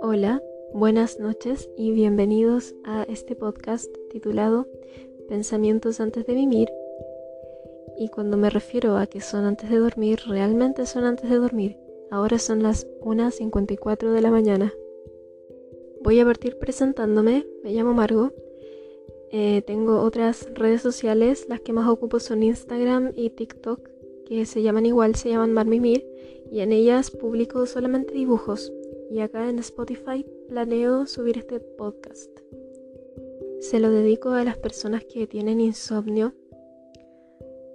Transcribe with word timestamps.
Hola, 0.00 0.42
buenas 0.72 1.18
noches 1.18 1.68
y 1.76 1.90
bienvenidos 1.92 2.74
a 2.84 3.02
este 3.04 3.34
podcast 3.34 3.92
titulado 4.10 4.68
Pensamientos 5.28 6.00
antes 6.00 6.26
de 6.26 6.34
vivir. 6.34 6.70
Y 7.98 8.08
cuando 8.10 8.36
me 8.36 8.50
refiero 8.50 8.96
a 8.96 9.06
que 9.06 9.20
son 9.20 9.44
antes 9.44 9.70
de 9.70 9.78
dormir, 9.78 10.20
realmente 10.28 10.86
son 10.86 11.04
antes 11.04 11.28
de 11.28 11.36
dormir. 11.36 11.76
Ahora 12.10 12.38
son 12.38 12.62
las 12.62 12.86
1.54 13.00 14.12
de 14.12 14.20
la 14.20 14.30
mañana. 14.30 14.72
Voy 16.02 16.20
a 16.20 16.24
partir 16.24 16.58
presentándome, 16.58 17.46
me 17.64 17.72
llamo 17.72 17.92
Margo. 17.92 18.32
Eh, 19.32 19.62
tengo 19.62 20.00
otras 20.00 20.48
redes 20.54 20.82
sociales, 20.82 21.46
las 21.48 21.60
que 21.60 21.72
más 21.72 21.88
ocupo 21.88 22.20
son 22.20 22.42
Instagram 22.42 23.12
y 23.14 23.30
TikTok, 23.30 23.88
que 24.30 24.46
se 24.46 24.62
llaman 24.62 24.86
igual, 24.86 25.16
se 25.16 25.28
llaman 25.28 25.52
Marmimir, 25.52 26.06
y 26.52 26.60
en 26.60 26.70
ellas 26.70 27.10
publico 27.10 27.66
solamente 27.66 28.14
dibujos 28.14 28.72
y 29.10 29.18
acá 29.18 29.50
en 29.50 29.58
Spotify 29.58 30.24
planeo 30.48 31.04
subir 31.06 31.36
este 31.36 31.58
podcast. 31.58 32.30
Se 33.58 33.80
lo 33.80 33.90
dedico 33.90 34.30
a 34.30 34.44
las 34.44 34.56
personas 34.56 35.04
que 35.04 35.26
tienen 35.26 35.60
insomnio 35.60 36.32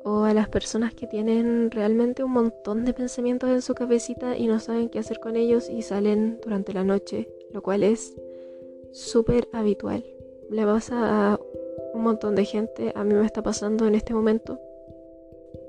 o 0.05 0.23
a 0.23 0.33
las 0.33 0.47
personas 0.47 0.93
que 0.93 1.07
tienen 1.07 1.71
realmente 1.71 2.23
un 2.23 2.31
montón 2.31 2.85
de 2.85 2.93
pensamientos 2.93 3.49
en 3.49 3.61
su 3.61 3.75
cabecita 3.75 4.37
y 4.37 4.47
no 4.47 4.61
saben 4.61 4.87
qué 4.87 4.99
hacer 4.99 5.19
con 5.19 5.35
ellos 5.35 5.69
y 5.69 5.81
salen 5.81 6.39
durante 6.41 6.71
la 6.71 6.85
noche, 6.85 7.27
lo 7.51 7.61
cual 7.61 7.83
es 7.83 8.15
súper 8.93 9.49
habitual. 9.51 10.05
Le 10.49 10.63
pasa 10.63 11.33
a 11.33 11.39
un 11.93 12.01
montón 12.01 12.33
de 12.35 12.45
gente, 12.45 12.93
a 12.95 13.03
mí 13.03 13.13
me 13.13 13.25
está 13.25 13.43
pasando 13.43 13.87
en 13.87 13.95
este 13.95 14.13
momento. 14.13 14.57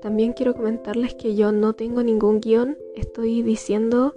También 0.01 0.33
quiero 0.33 0.53
comentarles 0.53 1.15
que 1.15 1.35
yo 1.35 1.51
no 1.51 1.73
tengo 1.73 2.03
ningún 2.03 2.39
guion, 2.39 2.77
estoy 2.95 3.41
diciendo 3.41 4.13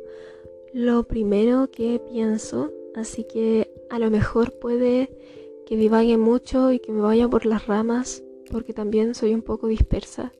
lo 0.72 1.04
primero 1.04 1.70
que 1.70 2.00
pienso, 2.10 2.70
así 2.94 3.24
que 3.24 3.72
a 3.88 3.98
lo 3.98 4.10
mejor 4.10 4.52
puede 4.52 5.10
que 5.66 5.76
divague 5.76 6.16
mucho 6.16 6.72
y 6.72 6.78
que 6.78 6.92
me 6.92 7.00
vaya 7.00 7.28
por 7.28 7.46
las 7.46 7.66
ramas, 7.66 8.22
porque 8.50 8.72
también 8.72 9.14
soy 9.14 9.34
un 9.34 9.42
poco 9.42 9.68
dispersa, 9.68 10.32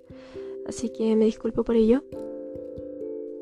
así 0.67 0.91
que 0.91 1.17
me 1.17 1.25
disculpo 1.25 1.65
por 1.65 1.77
ello. 1.77 2.03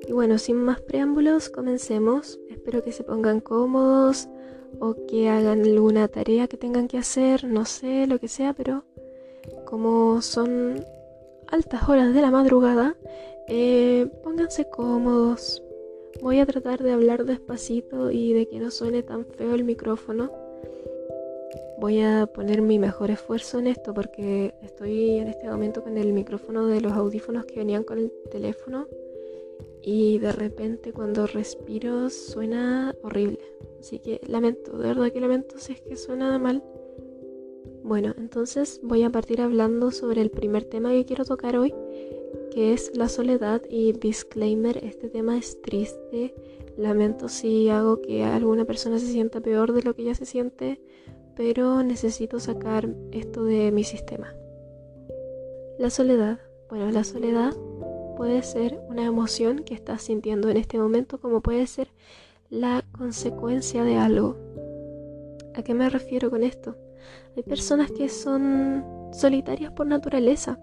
Y 0.06 0.12
bueno, 0.12 0.38
sin 0.38 0.56
más 0.56 0.80
preámbulos, 0.80 1.50
comencemos. 1.50 2.41
Espero 2.48 2.82
que 2.82 2.92
se 2.92 3.04
pongan 3.04 3.41
cómodos 3.41 4.26
o 4.80 4.94
que 5.06 5.28
hagan 5.28 5.62
alguna 5.62 6.08
tarea 6.08 6.48
que 6.48 6.56
tengan 6.56 6.88
que 6.88 6.96
hacer, 6.96 7.44
no 7.44 7.66
sé, 7.66 8.06
lo 8.06 8.18
que 8.18 8.28
sea, 8.28 8.54
pero 8.54 8.84
como 9.66 10.22
son 10.22 10.82
altas 11.50 11.88
horas 11.88 12.14
de 12.14 12.22
la 12.22 12.30
madrugada, 12.30 12.96
eh, 13.48 14.06
pónganse 14.22 14.68
cómodos, 14.68 15.62
Voy 16.20 16.41
a 16.41 16.46
tratar 16.46 16.82
de 16.82 16.92
hablar 16.92 17.24
despacito 17.24 18.10
y 18.10 18.32
de 18.32 18.48
que 18.48 18.58
no 18.58 18.72
suene 18.72 19.04
tan 19.04 19.24
feo 19.24 19.54
el 19.54 19.62
micrófono. 19.62 20.32
Voy 21.78 22.00
a 22.00 22.26
poner 22.26 22.60
mi 22.60 22.80
mejor 22.80 23.12
esfuerzo 23.12 23.60
en 23.60 23.69
esto 23.69 23.94
porque 23.94 24.52
estoy 24.62 25.10
en 25.19 25.28
este 25.28 25.48
momento 25.48 25.84
con 25.84 25.96
el 25.96 26.12
micrófono 26.12 26.66
de 26.66 26.80
los 26.80 26.92
audífonos 26.92 27.44
que 27.44 27.60
venían 27.60 27.84
con 27.84 27.98
el 27.98 28.12
teléfono 28.32 28.88
y 29.80 30.19
de 30.19 30.32
repente 30.32 30.92
cuando 30.92 31.28
respiro 31.28 32.10
suena 32.10 32.92
horrible. 33.02 33.38
Así 33.78 34.00
que 34.00 34.20
lamento, 34.26 34.76
de 34.76 34.88
verdad 34.88 35.12
que 35.12 35.20
lamento 35.20 35.56
si 35.58 35.74
es 35.74 35.80
que 35.80 35.96
suena 35.96 36.36
mal. 36.41 36.64
Bueno, 37.89 38.14
entonces 38.19 38.81
voy 38.83 39.03
a 39.03 39.11
partir 39.11 39.41
hablando 39.41 39.91
sobre 39.91 40.20
el 40.20 40.31
primer 40.31 40.64
tema 40.64 40.91
que 40.91 41.06
quiero 41.06 41.25
tocar 41.25 41.56
hoy 41.56 41.72
que 42.50 42.75
es 42.75 42.94
la 42.94 43.08
soledad 43.08 43.62
y 43.70 43.92
disclaimer, 43.92 44.84
este 44.84 45.08
tema 45.08 45.39
es 45.39 45.62
triste. 45.62 46.34
Lamento 46.77 47.28
si 47.28 47.70
hago 47.70 48.03
que 48.03 48.25
alguna 48.25 48.66
persona 48.66 48.98
se 48.98 49.06
sienta 49.06 49.41
peor 49.41 49.72
de 49.72 49.83
lo 49.83 49.94
que 49.94 50.05
ya 50.05 50.14
se 50.14 50.27
siente, 50.27 50.83
pero 51.34 51.82
necesito 51.82 52.41
sacar 52.41 52.94
esto 53.12 53.44
de 53.44 53.72
mi 53.72 53.84
sistema. 53.84 54.34
La 55.78 55.88
soledad. 55.88 56.41
Bueno, 56.69 56.91
la 56.91 57.04
soledad 57.04 57.56
puede 58.16 58.43
ser 58.43 58.78
una 58.88 59.06
emoción 59.06 59.60
que 59.65 59.75
estás 59.75 60.03
sintiendo 60.03 60.50
en 60.50 60.59
este 60.59 60.78
momento 60.78 61.19
como 61.21 61.41
puede 61.41 61.66
ser 61.66 61.88
la 62.50 62.84
consecuencia 62.93 63.82
de 63.82 63.97
algo. 63.97 64.37
¿A 65.54 65.62
qué 65.62 65.72
me 65.72 65.88
refiero 65.88 66.28
con 66.28 66.43
esto? 66.43 66.77
Hay 67.36 67.42
personas 67.42 67.91
que 67.91 68.08
son 68.08 68.84
solitarias 69.12 69.72
por 69.72 69.86
naturaleza 69.86 70.58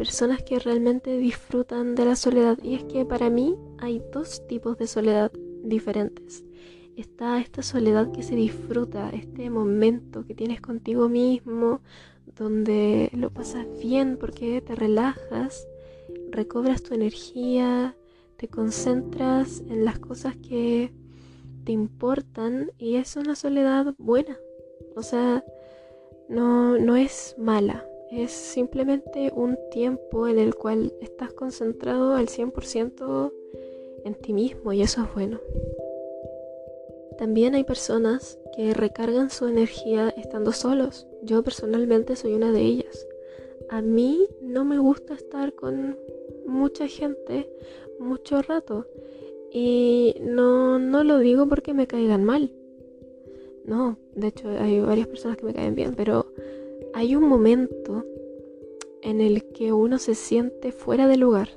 personas 0.00 0.42
que 0.42 0.58
realmente 0.58 1.18
disfrutan 1.18 1.94
de 1.94 2.06
la 2.06 2.16
soledad. 2.16 2.56
Y 2.62 2.74
es 2.74 2.84
que 2.84 3.04
para 3.04 3.28
mí 3.28 3.54
hay 3.76 4.02
dos 4.10 4.46
tipos 4.46 4.78
de 4.78 4.86
soledad 4.86 5.30
diferentes. 5.62 6.42
Está 6.96 7.38
esta 7.38 7.62
soledad 7.62 8.10
que 8.10 8.22
se 8.22 8.34
disfruta, 8.34 9.10
este 9.10 9.50
momento 9.50 10.24
que 10.24 10.34
tienes 10.34 10.62
contigo 10.62 11.10
mismo, 11.10 11.82
donde 12.34 13.10
lo 13.12 13.28
pasas 13.28 13.66
bien 13.78 14.16
porque 14.18 14.62
te 14.62 14.74
relajas, 14.74 15.68
recobras 16.30 16.82
tu 16.82 16.94
energía, 16.94 17.94
te 18.38 18.48
concentras 18.48 19.60
en 19.68 19.84
las 19.84 19.98
cosas 19.98 20.34
que 20.36 20.94
te 21.64 21.72
importan 21.72 22.72
y 22.78 22.96
es 22.96 23.16
una 23.16 23.34
soledad 23.34 23.94
buena. 23.98 24.38
O 24.96 25.02
sea, 25.02 25.44
no, 26.30 26.78
no 26.78 26.96
es 26.96 27.34
mala, 27.36 27.86
es 28.10 28.30
simplemente 28.30 29.30
un 29.34 29.58
tiempo 29.70 30.26
en 30.26 30.38
el 30.38 30.54
cual 30.54 30.92
estás 31.00 31.32
concentrado 31.32 32.14
al 32.14 32.28
100% 32.28 33.32
en 34.04 34.14
ti 34.14 34.32
mismo 34.32 34.72
y 34.72 34.82
eso 34.82 35.02
es 35.02 35.14
bueno. 35.14 35.40
También 37.18 37.54
hay 37.54 37.64
personas 37.64 38.38
que 38.56 38.72
recargan 38.72 39.28
su 39.28 39.46
energía 39.46 40.08
estando 40.16 40.52
solos. 40.52 41.06
Yo 41.22 41.42
personalmente 41.42 42.16
soy 42.16 42.32
una 42.32 42.50
de 42.50 42.62
ellas. 42.62 43.06
A 43.68 43.82
mí 43.82 44.26
no 44.40 44.64
me 44.64 44.78
gusta 44.78 45.14
estar 45.14 45.54
con 45.54 45.98
mucha 46.46 46.88
gente 46.88 47.50
mucho 47.98 48.40
rato. 48.40 48.86
Y 49.52 50.14
no, 50.20 50.78
no 50.78 51.04
lo 51.04 51.18
digo 51.18 51.46
porque 51.48 51.74
me 51.74 51.86
caigan 51.86 52.24
mal. 52.24 52.52
No, 53.64 53.98
de 54.14 54.28
hecho 54.28 54.48
hay 54.48 54.80
varias 54.80 55.06
personas 55.06 55.36
que 55.36 55.46
me 55.46 55.54
caen 55.54 55.74
bien, 55.74 55.94
pero 55.94 56.26
hay 56.94 57.14
un 57.14 57.24
momento 57.24 58.04
en 59.02 59.20
el 59.20 59.44
que 59.52 59.72
uno 59.72 59.98
se 59.98 60.14
siente 60.14 60.72
fuera 60.72 61.06
de 61.06 61.16
lugar. 61.16 61.48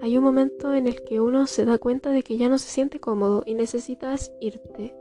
Hay 0.00 0.16
un 0.16 0.24
momento 0.24 0.72
en 0.74 0.86
el 0.86 1.02
que 1.02 1.20
uno 1.20 1.46
se 1.46 1.64
da 1.64 1.78
cuenta 1.78 2.10
de 2.10 2.22
que 2.22 2.36
ya 2.36 2.48
no 2.48 2.58
se 2.58 2.68
siente 2.68 3.00
cómodo 3.00 3.42
y 3.44 3.54
necesitas 3.54 4.32
irte. 4.40 4.94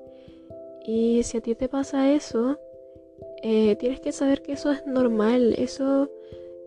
Y 0.86 1.24
si 1.24 1.38
a 1.38 1.42
ti 1.42 1.56
te 1.56 1.70
pasa 1.70 2.12
eso, 2.12 2.58
eh, 3.44 3.76
tienes 3.78 4.02
que 4.02 4.12
saber 4.12 4.42
que 4.42 4.54
eso 4.54 4.72
es 4.72 4.86
normal, 4.86 5.56
eso 5.58 6.10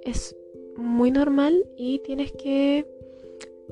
es 0.03 0.37
muy 0.77 1.11
normal 1.11 1.67
y 1.77 1.99
tienes 2.01 2.33
que 2.33 2.87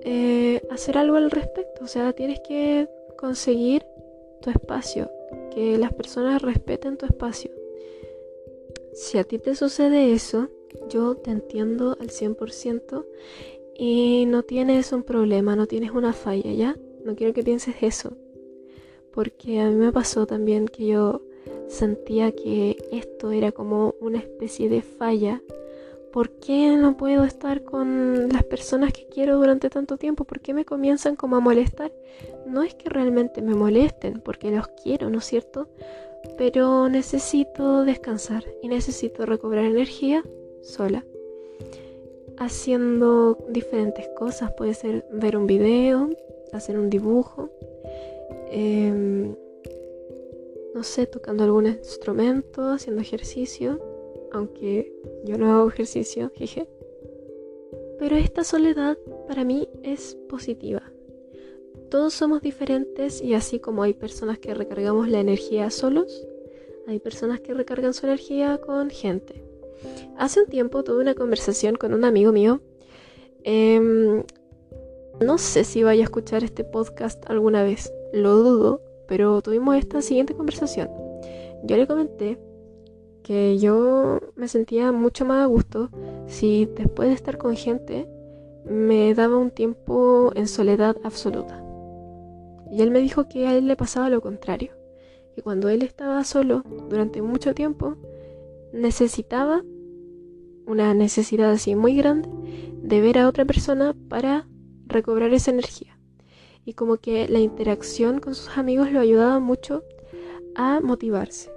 eh, 0.03 0.62
hacer 0.70 0.98
algo 0.98 1.16
al 1.16 1.30
respecto. 1.30 1.84
O 1.84 1.86
sea, 1.86 2.12
tienes 2.12 2.41
que 2.41 2.88
conseguir 3.16 3.84
tu 4.42 4.50
espacio, 4.50 5.10
que 5.50 5.78
las 5.78 5.92
personas 5.92 6.42
respeten 6.42 6.96
tu 6.96 7.06
espacio. 7.06 7.50
Si 8.92 9.18
a 9.18 9.24
ti 9.24 9.38
te 9.38 9.54
sucede 9.54 10.12
eso, 10.12 10.48
yo 10.88 11.16
te 11.16 11.30
entiendo 11.30 11.96
al 12.00 12.10
100% 12.10 13.04
y 13.76 14.26
no 14.26 14.42
tienes 14.42 14.92
un 14.92 15.02
problema, 15.02 15.56
no 15.56 15.66
tienes 15.66 15.92
una 15.92 16.12
falla, 16.12 16.52
¿ya? 16.52 16.76
No 17.04 17.14
quiero 17.14 17.32
que 17.32 17.42
pienses 17.42 17.76
eso. 17.80 18.16
Porque 19.12 19.60
a 19.60 19.68
mí 19.70 19.76
me 19.76 19.92
pasó 19.92 20.26
también 20.26 20.68
que 20.68 20.86
yo 20.86 21.22
sentía 21.68 22.32
que 22.32 22.76
esto 22.92 23.30
era 23.30 23.52
como 23.52 23.94
una 24.00 24.18
especie 24.18 24.68
de 24.68 24.82
falla. 24.82 25.42
¿Por 26.12 26.31
qué 26.41 26.76
no 26.76 26.97
puedo 26.97 27.25
estar 27.25 27.62
con 27.62 28.28
las 28.28 28.44
personas 28.44 28.93
que 28.93 29.06
quiero 29.06 29.37
durante 29.37 29.71
tanto 29.71 29.97
tiempo? 29.97 30.25
¿Por 30.25 30.41
qué 30.41 30.54
me 30.54 30.65
comienzan 30.65 31.16
como 31.16 31.36
a 31.36 31.41
molestar? 31.41 31.92
No 32.47 32.62
es 32.62 32.74
que 32.74 32.89
realmente 32.89 33.42
me 33.42 33.54
molesten, 33.54 34.21
porque 34.21 34.51
los 34.51 34.68
quiero, 34.83 35.09
¿no 35.09 35.18
es 35.18 35.24
cierto? 35.24 35.68
pero 36.36 36.89
necesito 36.89 37.84
descansar 37.84 38.45
y 38.62 38.68
necesito 38.68 39.27
recobrar 39.27 39.65
energía 39.65 40.22
sola 40.62 41.04
haciendo 42.39 43.39
diferentes 43.48 44.09
cosas 44.09 44.53
puede 44.53 44.74
ser 44.74 45.06
ver 45.13 45.36
un 45.36 45.47
video 45.47 46.10
hacer 46.53 46.78
un 46.78 46.91
dibujo 46.91 47.51
em, 48.51 49.34
no 50.74 50.83
sé 50.83 51.06
tocando 51.06 51.45
algún 51.45 51.66
instrumento 51.66 52.71
haciendo 52.71 53.03
ejercicio 53.03 53.80
aunque 54.32 54.92
yo 55.24 55.38
no 55.38 55.53
hago 55.53 55.68
ejercicio 55.68 56.30
jeje 56.34 56.68
pero 57.98 58.16
esta 58.16 58.44
soledad 58.44 58.98
para 59.28 59.44
mí 59.44 59.68
es 59.82 60.16
positiva 60.28 60.82
todos 61.91 62.15
somos 62.15 62.41
diferentes 62.41 63.21
y 63.21 63.34
así 63.34 63.59
como 63.59 63.82
hay 63.82 63.94
personas 63.94 64.38
que 64.38 64.54
recargamos 64.54 65.09
la 65.09 65.18
energía 65.18 65.71
solos, 65.71 66.24
hay 66.86 67.00
personas 67.00 67.41
que 67.41 67.53
recargan 67.53 67.94
su 67.94 68.06
energía 68.06 68.59
con 68.59 68.91
gente. 68.91 69.44
Hace 70.16 70.41
un 70.41 70.47
tiempo 70.47 70.84
tuve 70.84 71.00
una 71.00 71.16
conversación 71.16 71.74
con 71.74 71.92
un 71.92 72.04
amigo 72.04 72.30
mío 72.30 72.60
em, 73.42 74.22
No 75.21 75.36
sé 75.38 75.65
si 75.65 75.82
vaya 75.82 76.03
a 76.03 76.04
escuchar 76.04 76.44
este 76.44 76.62
podcast 76.62 77.28
alguna 77.28 77.65
vez, 77.65 77.92
lo 78.12 78.36
dudo, 78.36 78.82
pero 79.09 79.42
tuvimos 79.42 79.77
esta 79.77 80.00
siguiente 80.00 80.34
conversación. 80.34 80.88
Yo 81.65 81.77
le 81.77 81.88
comenté 81.88 82.38
que 83.22 83.58
yo 83.58 84.20
me 84.36 84.48
sentía 84.48 84.92
mucho 84.92 85.24
más 85.24 85.42
a 85.42 85.46
gusto 85.46 85.90
si 86.26 86.66
después 86.66 87.08
de 87.08 87.14
estar 87.14 87.38
con 87.38 87.56
gente 87.56 88.08
me 88.64 89.14
daba 89.14 89.36
un 89.36 89.50
tiempo 89.50 90.32
en 90.34 90.48
soledad 90.48 90.96
absoluta. 91.04 91.64
Y 92.70 92.82
él 92.82 92.90
me 92.90 93.00
dijo 93.00 93.28
que 93.28 93.46
a 93.46 93.56
él 93.56 93.66
le 93.66 93.76
pasaba 93.76 94.10
lo 94.10 94.20
contrario, 94.20 94.72
que 95.34 95.42
cuando 95.42 95.68
él 95.68 95.82
estaba 95.82 96.22
solo 96.24 96.62
durante 96.88 97.20
mucho 97.22 97.54
tiempo 97.54 97.96
necesitaba 98.72 99.62
una 100.66 100.94
necesidad 100.94 101.50
así 101.50 101.74
muy 101.74 101.96
grande 101.96 102.28
de 102.82 103.00
ver 103.00 103.18
a 103.18 103.28
otra 103.28 103.44
persona 103.44 103.94
para 104.08 104.46
recobrar 104.86 105.32
esa 105.34 105.50
energía. 105.50 105.98
Y 106.64 106.74
como 106.74 106.98
que 106.98 107.28
la 107.28 107.40
interacción 107.40 108.20
con 108.20 108.34
sus 108.34 108.56
amigos 108.56 108.92
lo 108.92 109.00
ayudaba 109.00 109.40
mucho 109.40 109.82
a 110.54 110.80
motivarse. 110.80 111.50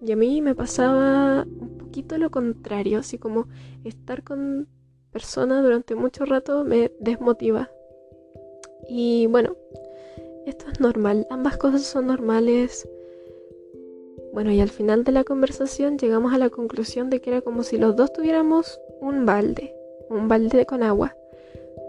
Y 0.00 0.12
a 0.12 0.16
mí 0.16 0.42
me 0.42 0.54
pasaba 0.54 1.44
un 1.44 1.78
poquito 1.78 2.18
lo 2.18 2.30
contrario, 2.30 2.98
así 2.98 3.18
como 3.18 3.46
estar 3.84 4.22
con 4.22 4.68
personas 5.10 5.62
durante 5.62 5.94
mucho 5.94 6.24
rato 6.26 6.64
me 6.64 6.92
desmotiva. 7.00 7.70
Y 8.88 9.26
bueno, 9.26 9.56
esto 10.46 10.66
es 10.70 10.80
normal, 10.80 11.26
ambas 11.30 11.56
cosas 11.56 11.82
son 11.82 12.08
normales. 12.08 12.88
Bueno, 14.32 14.52
y 14.52 14.60
al 14.60 14.68
final 14.68 15.02
de 15.04 15.12
la 15.12 15.24
conversación 15.24 15.96
llegamos 15.96 16.34
a 16.34 16.38
la 16.38 16.50
conclusión 16.50 17.08
de 17.08 17.20
que 17.20 17.30
era 17.30 17.40
como 17.40 17.62
si 17.62 17.78
los 17.78 17.96
dos 17.96 18.12
tuviéramos 18.12 18.78
un 19.00 19.24
balde, 19.24 19.74
un 20.10 20.28
balde 20.28 20.66
con 20.66 20.82
agua. 20.82 21.16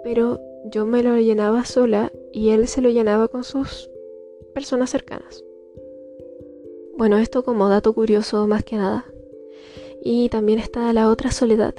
Pero 0.04 0.40
yo 0.72 0.86
me 0.86 1.04
lo 1.04 1.18
llenaba 1.18 1.66
sola 1.66 2.12
y 2.32 2.50
él 2.52 2.68
se 2.68 2.82
lo 2.82 2.90
llenaba 2.90 3.28
con 3.28 3.44
sus 3.44 3.90
personas 4.54 4.90
cercanas. 4.90 5.44
Bueno, 6.98 7.20
esto 7.20 7.44
como 7.44 7.70
dato 7.70 7.94
curioso 7.94 8.48
más 8.48 8.64
que 8.64 8.76
nada. 8.76 9.06
Y 10.04 10.30
también 10.30 10.58
está 10.58 10.92
la 10.94 11.10
otra 11.10 11.30
soledad, 11.30 11.76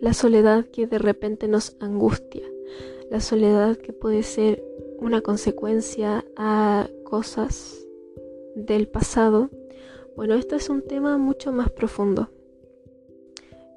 la 0.00 0.14
soledad 0.14 0.66
que 0.66 0.86
de 0.86 0.98
repente 0.98 1.48
nos 1.48 1.76
angustia, 1.80 2.44
la 3.10 3.20
soledad 3.20 3.76
que 3.76 3.92
puede 3.92 4.22
ser 4.22 4.64
una 5.00 5.20
consecuencia 5.20 6.24
a 6.36 6.88
cosas 7.02 7.84
del 8.54 8.86
pasado. 8.86 9.50
Bueno, 10.14 10.34
esto 10.34 10.54
es 10.54 10.68
un 10.68 10.82
tema 10.82 11.18
mucho 11.18 11.50
más 11.50 11.68
profundo. 11.68 12.30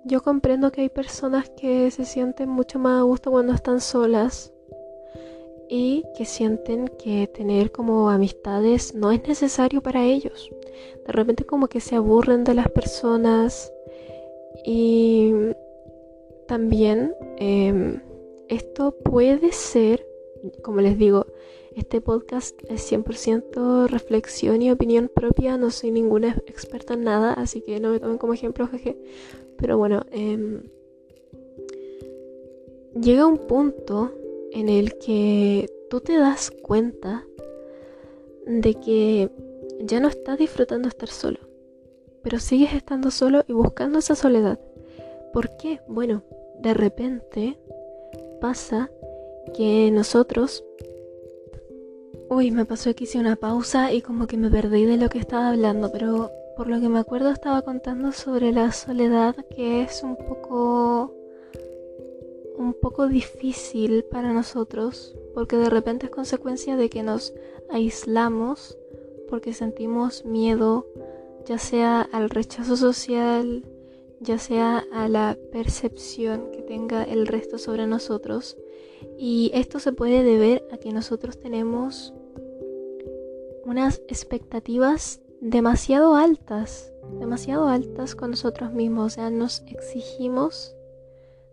Yo 0.06 0.22
comprendo 0.22 0.72
que 0.72 0.82
hay 0.82 0.90
personas 0.90 1.50
que 1.50 1.90
se 1.90 2.06
sienten 2.06 2.48
mucho 2.48 2.78
más 2.78 3.00
a 3.00 3.04
gusto 3.04 3.32
cuando 3.32 3.54
están 3.54 3.82
solas 3.82 4.54
y 5.70 6.04
que 6.18 6.26
sienten 6.26 6.88
que 6.88 7.28
tener 7.28 7.72
como 7.72 8.10
amistades 8.10 8.94
no 8.96 9.12
es 9.12 9.28
necesario 9.28 9.82
para 9.82 10.06
ellos. 10.06 10.50
De 11.06 11.12
repente 11.12 11.46
como 11.46 11.68
que 11.68 11.80
se 11.80 11.96
aburren 11.96 12.44
de 12.44 12.54
las 12.54 12.70
personas 12.70 13.72
y 14.66 15.34
también 16.48 17.14
em, 17.38 18.02
esto 18.48 18.96
puede 19.04 19.52
ser, 19.52 20.06
como 20.62 20.82
les 20.82 20.98
digo, 20.98 21.26
este 21.76 22.00
podcast 22.00 22.58
es 22.70 22.90
100% 22.90 23.88
reflexión 23.88 24.62
y 24.62 24.72
opinión 24.72 25.12
propia, 25.14 25.58
no 25.58 25.72
soy 25.72 25.92
ninguna 25.92 26.42
experta 26.48 26.94
en 26.94 27.04
nada, 27.04 27.34
así 27.34 27.62
que 27.62 27.80
no 27.80 27.92
me 27.92 28.00
tomen 28.00 28.18
como 28.18 28.34
ejemplo, 28.34 28.68
jeje. 28.68 28.98
Pero 29.58 29.78
bueno, 29.78 30.06
em, 30.12 30.64
llega 33.00 33.26
un 33.26 33.38
punto 33.40 34.14
en 34.56 34.70
el 34.70 34.98
que 34.98 35.70
tú 35.90 36.00
te 36.00 36.18
das 36.18 36.50
cuenta 36.50 37.26
de 38.48 38.74
que 38.76 39.30
ya 39.82 40.00
no 40.00 40.08
estás 40.08 40.38
disfrutando 40.38 40.88
estar 40.88 41.10
solo, 41.10 41.40
pero 42.24 42.40
sigues 42.40 42.74
estando 42.74 43.12
solo 43.12 43.44
y 43.48 43.54
buscando 43.54 44.00
esa 44.00 44.16
soledad. 44.16 44.58
¿Por 45.34 45.58
qué? 45.58 45.82
Bueno, 45.90 46.24
de 46.62 46.74
repente 46.74 47.60
pasa 48.40 48.90
que 49.54 49.92
nosotros... 49.92 50.64
Uy, 52.30 52.50
me 52.50 52.66
pasó 52.66 52.96
que 52.96 53.04
hice 53.04 53.20
una 53.20 53.36
pausa 53.36 53.92
y 53.92 54.02
como 54.02 54.26
que 54.26 54.38
me 54.38 54.50
perdí 54.50 54.86
de 54.86 54.98
lo 54.98 55.10
que 55.10 55.20
estaba 55.20 55.50
hablando, 55.50 55.92
pero 55.92 56.32
por 56.56 56.70
lo 56.70 56.80
que 56.80 56.88
me 56.88 57.00
acuerdo 57.00 57.30
estaba 57.30 57.62
contando 57.62 58.14
sobre 58.14 58.54
la 58.54 58.72
soledad 58.72 59.36
que 59.54 59.84
es 59.84 60.02
un 60.02 60.16
poco 60.16 61.14
un 62.58 62.74
poco 62.74 63.08
difícil 63.08 64.04
para 64.06 64.34
nosotros 64.34 65.16
porque 65.34 65.58
de 65.58 65.70
repente 65.70 66.08
es 66.08 66.12
consecuencia 66.12 66.78
de 66.78 66.90
que 66.90 67.04
nos 67.04 67.34
aislamos 67.70 68.78
porque 69.28 69.54
sentimos 69.54 70.26
miedo 70.26 70.86
ya 71.46 71.60
sea 71.60 72.02
al 72.02 72.30
rechazo 72.30 72.76
social, 72.76 73.64
ya 74.20 74.38
sea 74.38 74.84
a 74.92 75.08
la 75.08 75.38
percepción 75.52 76.52
que 76.52 76.62
tenga 76.62 77.04
el 77.04 77.28
resto 77.28 77.58
sobre 77.58 77.88
nosotros. 77.88 78.58
Y 79.18 79.52
esto 79.54 79.80
se 79.80 79.94
puede 79.94 80.24
deber 80.24 80.68
a 80.72 80.78
que 80.78 80.92
nosotros 80.92 81.38
tenemos 81.38 82.14
unas 83.64 84.02
expectativas 84.08 85.22
demasiado 85.40 86.16
altas, 86.16 86.92
demasiado 87.20 87.68
altas 87.68 88.16
con 88.16 88.32
nosotros 88.32 88.74
mismos. 88.74 89.14
O 89.14 89.16
sea, 89.16 89.30
nos 89.30 89.64
exigimos 89.68 90.75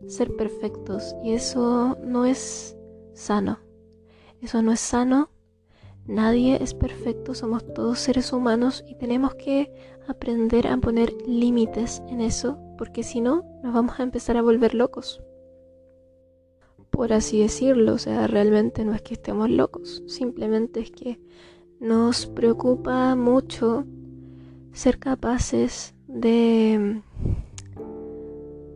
ser 0.09 0.35
perfectos 0.37 1.15
y 1.23 1.33
eso 1.33 1.99
no 2.05 2.25
es 2.25 2.77
sano. 3.15 3.61
Eso 4.41 4.63
no 4.63 4.73
es 4.73 4.81
sano. 4.81 5.31
Nadie 6.07 6.59
es 6.61 6.75
perfecto, 6.75 7.35
somos 7.35 7.65
todos 7.75 8.01
seres 8.01 8.33
humanos 8.33 8.85
y 8.89 8.97
tenemos 8.97 9.37
que 9.37 9.73
aprender 10.09 10.67
a 10.67 10.77
poner 10.77 11.13
límites 11.27 12.03
en 12.09 12.21
eso, 12.21 12.59
porque 12.77 13.05
si 13.05 13.21
no, 13.21 13.45
nos 13.63 13.73
vamos 13.73 14.01
a 14.01 14.03
empezar 14.03 14.37
a 14.37 14.43
volver 14.43 14.75
locos. 14.75 15.23
Por 16.91 17.13
así 17.13 17.41
decirlo, 17.41 17.95
o 17.95 17.99
sea, 17.99 18.27
realmente 18.27 18.85
no 18.85 18.95
es 18.95 19.03
que 19.03 19.15
estemos 19.15 19.49
locos, 19.49 20.03
simplemente 20.07 20.81
es 20.81 20.91
que 20.91 21.21
nos 21.79 22.27
preocupa 22.27 23.15
mucho 23.15 23.85
ser 24.73 24.99
capaces 24.99 25.95
de 26.07 27.03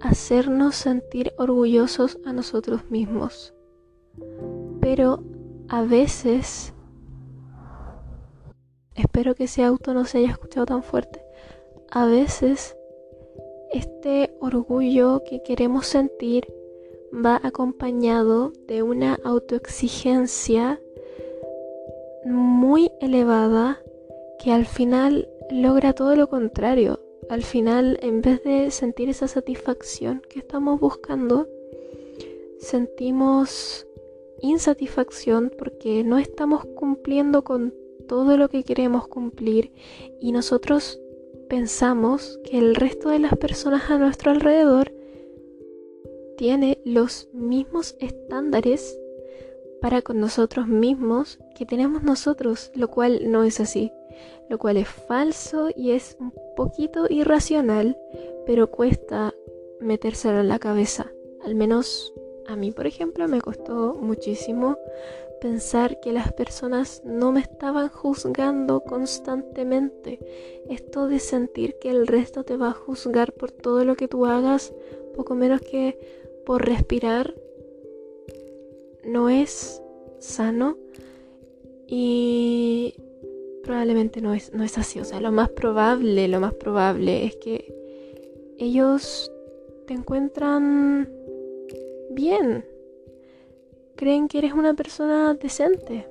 hacernos 0.08 0.76
sentir 0.76 1.32
orgullosos 1.38 2.18
a 2.24 2.32
nosotros 2.32 2.90
mismos. 2.90 3.54
Pero 4.80 5.22
a 5.68 5.82
veces, 5.82 6.72
espero 8.94 9.34
que 9.34 9.44
ese 9.44 9.64
auto 9.64 9.94
no 9.94 10.04
se 10.04 10.18
haya 10.18 10.30
escuchado 10.30 10.66
tan 10.66 10.82
fuerte, 10.82 11.22
a 11.90 12.06
veces 12.06 12.76
este 13.72 14.36
orgullo 14.40 15.22
que 15.24 15.42
queremos 15.42 15.86
sentir 15.86 16.46
va 17.12 17.40
acompañado 17.42 18.52
de 18.66 18.82
una 18.82 19.18
autoexigencia 19.24 20.80
muy 22.24 22.90
elevada 23.00 23.80
que 24.38 24.52
al 24.52 24.66
final 24.66 25.28
logra 25.50 25.92
todo 25.92 26.16
lo 26.16 26.28
contrario 26.28 27.05
al 27.28 27.42
final, 27.42 27.98
en 28.02 28.22
vez 28.22 28.42
de 28.44 28.70
sentir 28.70 29.08
esa 29.08 29.26
satisfacción 29.26 30.22
que 30.28 30.38
estamos 30.38 30.78
buscando, 30.80 31.48
sentimos 32.58 33.86
insatisfacción 34.40 35.52
porque 35.58 36.04
no 36.04 36.18
estamos 36.18 36.64
cumpliendo 36.76 37.42
con 37.42 37.74
todo 38.06 38.36
lo 38.36 38.48
que 38.48 38.62
queremos 38.62 39.08
cumplir 39.08 39.72
y 40.20 40.32
nosotros 40.32 41.00
pensamos 41.48 42.38
que 42.44 42.58
el 42.58 42.74
resto 42.74 43.08
de 43.08 43.18
las 43.18 43.36
personas 43.36 43.90
a 43.90 43.98
nuestro 43.98 44.30
alrededor 44.30 44.92
tiene 46.36 46.78
los 46.84 47.28
mismos 47.32 47.96
estándares 47.98 48.98
para 49.80 50.02
con 50.02 50.20
nosotros 50.20 50.68
mismos 50.68 51.38
que 51.56 51.66
tenemos 51.66 52.02
nosotros, 52.02 52.70
lo 52.74 52.88
cual 52.88 53.30
no 53.30 53.44
es 53.44 53.60
así 53.60 53.90
lo 54.48 54.58
cual 54.58 54.76
es 54.76 54.88
falso 54.88 55.68
y 55.74 55.92
es 55.92 56.16
un 56.20 56.32
poquito 56.56 57.06
irracional, 57.08 57.98
pero 58.46 58.70
cuesta 58.70 59.34
metérselo 59.80 60.40
en 60.40 60.48
la 60.48 60.58
cabeza. 60.58 61.10
Al 61.44 61.54
menos 61.54 62.12
a 62.46 62.56
mí, 62.56 62.70
por 62.70 62.86
ejemplo, 62.86 63.26
me 63.28 63.40
costó 63.40 63.94
muchísimo 63.94 64.76
pensar 65.40 66.00
que 66.00 66.12
las 66.12 66.32
personas 66.32 67.02
no 67.04 67.32
me 67.32 67.40
estaban 67.40 67.88
juzgando 67.88 68.80
constantemente. 68.80 70.18
Esto 70.68 71.08
de 71.08 71.18
sentir 71.18 71.76
que 71.80 71.90
el 71.90 72.06
resto 72.06 72.44
te 72.44 72.56
va 72.56 72.68
a 72.68 72.72
juzgar 72.72 73.32
por 73.32 73.52
todo 73.52 73.84
lo 73.84 73.96
que 73.96 74.08
tú 74.08 74.26
hagas, 74.26 74.72
poco 75.14 75.34
menos 75.34 75.60
que 75.60 75.98
por 76.44 76.64
respirar, 76.64 77.34
no 79.04 79.28
es 79.28 79.82
sano. 80.18 80.78
Y 81.86 82.94
probablemente 83.66 84.20
no 84.20 84.32
es, 84.32 84.52
no 84.52 84.62
es 84.62 84.78
así. 84.78 85.00
O 85.00 85.04
sea, 85.04 85.20
lo 85.20 85.32
más 85.32 85.50
probable, 85.50 86.28
lo 86.28 86.40
más 86.40 86.54
probable 86.54 87.26
es 87.26 87.36
que 87.36 87.74
ellos 88.58 89.30
te 89.86 89.94
encuentran 89.94 91.08
bien. 92.10 92.64
creen 93.96 94.28
que 94.28 94.38
eres 94.38 94.52
una 94.52 94.74
persona 94.74 95.34
decente. 95.34 96.06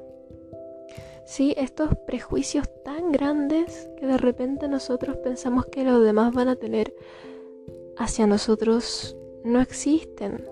Sí, 1.26 1.56
estos 1.58 1.90
prejuicios 2.06 2.68
tan 2.84 3.12
grandes 3.12 3.90
que 3.98 4.06
de 4.06 4.18
repente 4.18 4.68
nosotros 4.68 5.18
pensamos 5.18 5.66
que 5.66 5.84
los 5.84 6.04
demás 6.04 6.34
van 6.34 6.50
a 6.50 6.56
tener 6.56 6.94
hacia 7.98 8.28
nosotros 8.28 9.16
no 9.44 9.62
existen. 9.62 10.46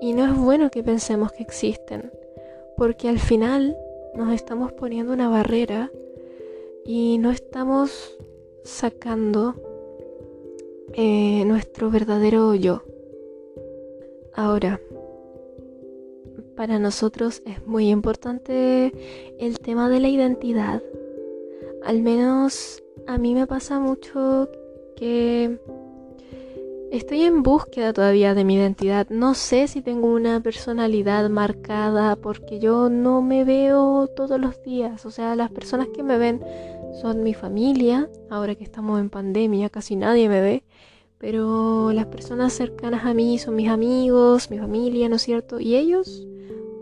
Y 0.00 0.12
no 0.12 0.24
es 0.26 0.36
bueno 0.36 0.70
que 0.70 0.82
pensemos 0.82 1.32
que 1.32 1.42
existen, 1.42 2.12
porque 2.76 3.08
al 3.08 3.18
final 3.18 3.76
nos 4.16 4.32
estamos 4.32 4.72
poniendo 4.72 5.12
una 5.12 5.28
barrera 5.28 5.90
y 6.84 7.18
no 7.18 7.30
estamos 7.30 8.16
sacando 8.64 9.54
eh, 10.94 11.44
nuestro 11.44 11.90
verdadero 11.90 12.54
yo. 12.54 12.82
Ahora, 14.34 14.80
para 16.56 16.78
nosotros 16.78 17.42
es 17.44 17.66
muy 17.66 17.90
importante 17.90 18.92
el 19.38 19.58
tema 19.60 19.90
de 19.90 20.00
la 20.00 20.08
identidad. 20.08 20.82
Al 21.84 22.02
menos 22.02 22.82
a 23.06 23.18
mí 23.18 23.34
me 23.34 23.46
pasa 23.46 23.78
mucho 23.78 24.48
que 24.96 25.58
estoy 26.90 27.22
en 27.22 27.42
búsqueda 27.42 27.92
todavía 27.92 28.34
de 28.34 28.44
mi 28.44 28.54
identidad. 28.54 29.08
No 29.10 29.34
sé 29.34 29.68
si 29.68 29.82
tengo 29.82 30.08
una 30.08 30.40
personalidad 30.40 31.28
marcada 31.30 32.16
porque 32.16 32.58
yo 32.58 32.88
no 32.88 33.22
me 33.22 33.44
veo 33.44 34.06
todos 34.08 34.40
los 34.40 34.62
días. 34.62 35.06
O 35.06 35.10
sea, 35.10 35.36
las 35.36 35.50
personas 35.50 35.88
que 35.94 36.02
me 36.02 36.18
ven 36.18 36.42
son 37.00 37.22
mi 37.22 37.34
familia. 37.34 38.08
Ahora 38.30 38.54
que 38.54 38.64
estamos 38.64 39.00
en 39.00 39.10
pandemia 39.10 39.70
casi 39.70 39.96
nadie 39.96 40.28
me 40.28 40.40
ve. 40.40 40.64
Pero 41.18 41.92
las 41.92 42.06
personas 42.06 42.52
cercanas 42.52 43.06
a 43.06 43.14
mí 43.14 43.38
son 43.38 43.56
mis 43.56 43.68
amigos, 43.68 44.50
mi 44.50 44.58
familia, 44.58 45.08
¿no 45.08 45.16
es 45.16 45.22
cierto? 45.22 45.60
Y 45.60 45.74
ellos 45.74 46.26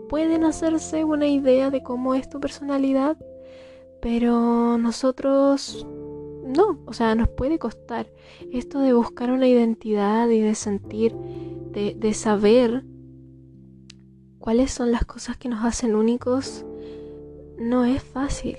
pueden 0.09 0.43
hacerse 0.43 1.03
una 1.03 1.27
idea 1.27 1.71
de 1.71 1.83
cómo 1.83 2.15
es 2.15 2.29
tu 2.29 2.39
personalidad, 2.39 3.17
pero 4.01 4.77
nosotros 4.77 5.87
no, 6.45 6.79
o 6.85 6.93
sea, 6.93 7.15
nos 7.15 7.29
puede 7.29 7.59
costar 7.59 8.07
esto 8.51 8.79
de 8.79 8.93
buscar 8.93 9.31
una 9.31 9.47
identidad 9.47 10.29
y 10.29 10.39
de 10.39 10.55
sentir, 10.55 11.13
de, 11.15 11.95
de 11.97 12.13
saber 12.13 12.85
cuáles 14.39 14.71
son 14.71 14.91
las 14.91 15.05
cosas 15.05 15.37
que 15.37 15.49
nos 15.49 15.65
hacen 15.65 15.95
únicos, 15.95 16.65
no 17.57 17.85
es 17.85 18.03
fácil. 18.03 18.57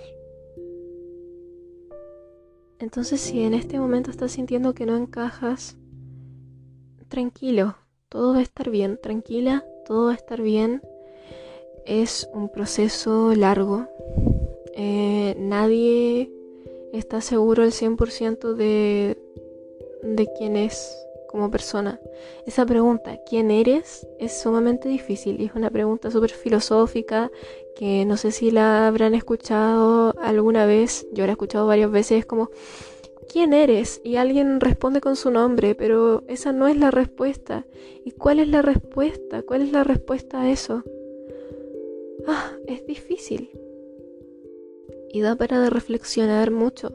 Entonces 2.78 3.20
si 3.20 3.42
en 3.42 3.54
este 3.54 3.78
momento 3.78 4.10
estás 4.10 4.32
sintiendo 4.32 4.74
que 4.74 4.84
no 4.84 4.96
encajas, 4.96 5.76
tranquilo, 7.08 7.76
todo 8.08 8.32
va 8.32 8.40
a 8.40 8.42
estar 8.42 8.68
bien, 8.68 8.98
tranquila, 9.02 9.64
todo 9.86 10.06
va 10.06 10.12
a 10.12 10.16
estar 10.16 10.42
bien 10.42 10.82
es 11.86 12.28
un 12.34 12.48
proceso 12.48 13.34
largo. 13.34 13.86
Eh, 14.74 15.34
nadie 15.38 16.30
está 16.98 17.20
seguro 17.20 17.62
al 17.62 17.72
100% 17.72 18.54
de, 18.54 19.18
de 20.02 20.28
quién 20.38 20.56
es 20.56 20.96
como 21.28 21.50
persona. 21.50 22.00
Esa 22.46 22.64
pregunta, 22.64 23.18
¿quién 23.28 23.50
eres? 23.50 24.06
es 24.18 24.40
sumamente 24.40 24.88
difícil 24.88 25.40
y 25.40 25.46
es 25.46 25.54
una 25.54 25.70
pregunta 25.70 26.10
súper 26.10 26.30
filosófica 26.30 27.30
que 27.76 28.04
no 28.06 28.16
sé 28.16 28.32
si 28.32 28.50
la 28.50 28.86
habrán 28.86 29.14
escuchado 29.14 30.14
alguna 30.20 30.66
vez. 30.66 31.06
Yo 31.12 31.24
la 31.24 31.30
he 31.30 31.32
escuchado 31.32 31.66
varias 31.66 31.90
veces. 31.90 32.20
Es 32.20 32.26
como, 32.26 32.50
¿quién 33.30 33.52
eres? 33.52 34.00
Y 34.02 34.16
alguien 34.16 34.60
responde 34.60 35.00
con 35.00 35.16
su 35.16 35.30
nombre, 35.30 35.74
pero 35.74 36.24
esa 36.26 36.52
no 36.52 36.68
es 36.68 36.78
la 36.78 36.90
respuesta. 36.90 37.66
¿Y 38.04 38.12
cuál 38.12 38.38
es 38.40 38.48
la 38.48 38.62
respuesta? 38.62 39.42
¿Cuál 39.42 39.62
es 39.62 39.72
la 39.72 39.84
respuesta 39.84 40.40
a 40.40 40.50
eso? 40.50 40.82
ah, 42.26 42.52
es 42.66 42.86
difícil. 42.86 43.50
Y 45.16 45.22
da 45.22 45.34
para 45.34 45.70
reflexionar 45.70 46.50
mucho. 46.50 46.92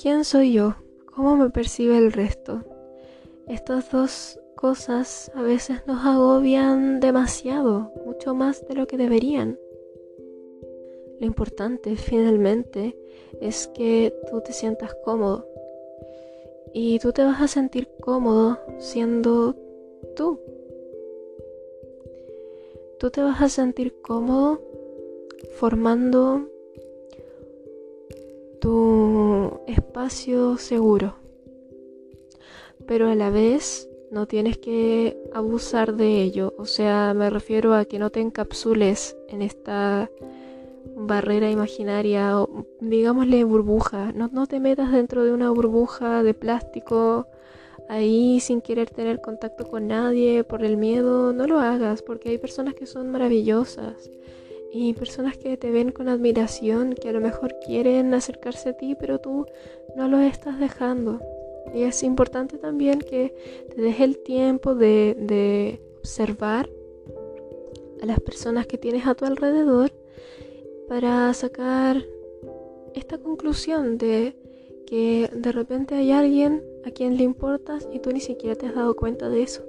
¿Quién 0.00 0.24
soy 0.24 0.52
yo? 0.52 0.76
¿Cómo 1.06 1.36
me 1.36 1.50
percibe 1.50 1.98
el 1.98 2.12
resto? 2.12 2.62
Estas 3.48 3.90
dos 3.90 4.38
cosas 4.54 5.32
a 5.34 5.42
veces 5.42 5.84
nos 5.88 6.06
agobian 6.06 7.00
demasiado, 7.00 7.90
mucho 8.06 8.32
más 8.32 8.64
de 8.68 8.76
lo 8.76 8.86
que 8.86 8.96
deberían. 8.96 9.58
Lo 11.18 11.26
importante 11.26 11.96
finalmente 11.96 12.96
es 13.40 13.66
que 13.74 14.14
tú 14.30 14.40
te 14.40 14.52
sientas 14.52 14.94
cómodo. 15.04 15.48
Y 16.72 17.00
tú 17.00 17.10
te 17.10 17.24
vas 17.24 17.42
a 17.42 17.48
sentir 17.48 17.88
cómodo 18.00 18.60
siendo 18.78 19.56
tú 20.14 20.38
tú 23.00 23.10
te 23.10 23.20
vas 23.20 23.42
a 23.42 23.48
sentir 23.48 24.00
cómodo 24.00 24.62
formando 25.58 26.48
tu 28.60 29.60
espacio 29.66 30.56
seguro. 30.56 31.14
Pero 32.86 33.08
a 33.08 33.14
la 33.14 33.30
vez 33.30 33.88
no 34.10 34.26
tienes 34.26 34.58
que 34.58 35.16
abusar 35.32 35.94
de 35.94 36.22
ello. 36.22 36.54
O 36.58 36.66
sea, 36.66 37.14
me 37.14 37.30
refiero 37.30 37.74
a 37.74 37.84
que 37.84 37.98
no 37.98 38.10
te 38.10 38.20
encapsules 38.20 39.16
en 39.28 39.42
esta 39.42 40.10
barrera 40.96 41.50
imaginaria 41.50 42.40
o 42.40 42.66
digámosle 42.80 43.44
burbuja. 43.44 44.12
No, 44.12 44.28
no 44.32 44.46
te 44.46 44.60
metas 44.60 44.92
dentro 44.92 45.24
de 45.24 45.32
una 45.32 45.50
burbuja 45.50 46.22
de 46.22 46.34
plástico 46.34 47.26
ahí 47.88 48.40
sin 48.40 48.60
querer 48.60 48.90
tener 48.90 49.20
contacto 49.20 49.64
con 49.64 49.88
nadie 49.88 50.44
por 50.44 50.64
el 50.64 50.76
miedo, 50.76 51.32
no 51.32 51.46
lo 51.46 51.60
hagas 51.60 52.02
porque 52.02 52.30
hay 52.30 52.38
personas 52.38 52.74
que 52.74 52.86
son 52.86 53.10
maravillosas 53.10 54.10
y 54.74 54.92
personas 54.92 55.38
que 55.38 55.56
te 55.56 55.70
ven 55.70 55.92
con 55.92 56.08
admiración, 56.08 56.94
que 56.94 57.10
a 57.10 57.12
lo 57.12 57.20
mejor 57.20 57.54
quieren 57.64 58.12
acercarse 58.12 58.70
a 58.70 58.76
ti, 58.76 58.96
pero 58.98 59.20
tú 59.20 59.46
no 59.94 60.08
lo 60.08 60.18
estás 60.18 60.58
dejando. 60.58 61.20
Y 61.72 61.84
es 61.84 62.02
importante 62.02 62.58
también 62.58 62.98
que 62.98 63.32
te 63.72 63.80
deje 63.80 64.02
el 64.02 64.18
tiempo 64.18 64.74
de, 64.74 65.16
de 65.16 65.80
observar 65.98 66.68
a 68.02 68.06
las 68.06 68.18
personas 68.18 68.66
que 68.66 68.76
tienes 68.76 69.06
a 69.06 69.14
tu 69.14 69.26
alrededor 69.26 69.92
para 70.88 71.32
sacar 71.34 72.04
esta 72.94 73.18
conclusión 73.18 73.96
de 73.96 74.34
que 74.88 75.30
de 75.32 75.52
repente 75.52 75.94
hay 75.94 76.10
alguien 76.10 76.64
a 76.84 76.90
quien 76.90 77.16
le 77.16 77.22
importas 77.22 77.88
y 77.92 78.00
tú 78.00 78.10
ni 78.10 78.20
siquiera 78.20 78.56
te 78.56 78.66
has 78.66 78.74
dado 78.74 78.96
cuenta 78.96 79.28
de 79.28 79.44
eso. 79.44 79.62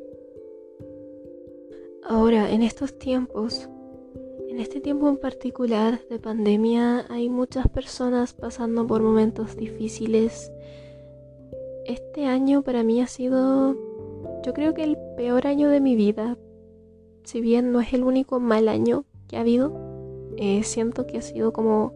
Ahora, 2.01 2.51
en 2.51 2.63
estos 2.63 2.97
tiempos, 2.97 3.69
en 4.55 4.61
este 4.61 4.79
tiempo 4.79 5.09
en 5.09 5.17
particular 5.17 5.99
de 6.07 6.17
pandemia, 6.17 7.05
hay 7.09 7.27
muchas 7.27 7.67
personas 7.67 8.31
pasando 8.31 8.87
por 8.87 9.01
momentos 9.01 9.57
difíciles. 9.57 10.49
Este 11.85 12.27
año 12.27 12.61
para 12.61 12.81
mí 12.81 13.01
ha 13.01 13.07
sido, 13.07 13.75
yo 14.45 14.53
creo 14.53 14.73
que 14.73 14.85
el 14.85 14.97
peor 15.17 15.45
año 15.45 15.67
de 15.67 15.81
mi 15.81 15.97
vida. 15.97 16.37
Si 17.25 17.41
bien 17.41 17.73
no 17.73 17.81
es 17.81 17.91
el 17.91 18.05
único 18.05 18.39
mal 18.39 18.69
año 18.69 19.03
que 19.27 19.35
ha 19.35 19.41
habido, 19.41 19.73
eh, 20.37 20.63
siento 20.63 21.05
que 21.05 21.17
ha 21.17 21.21
sido 21.21 21.51
como 21.51 21.91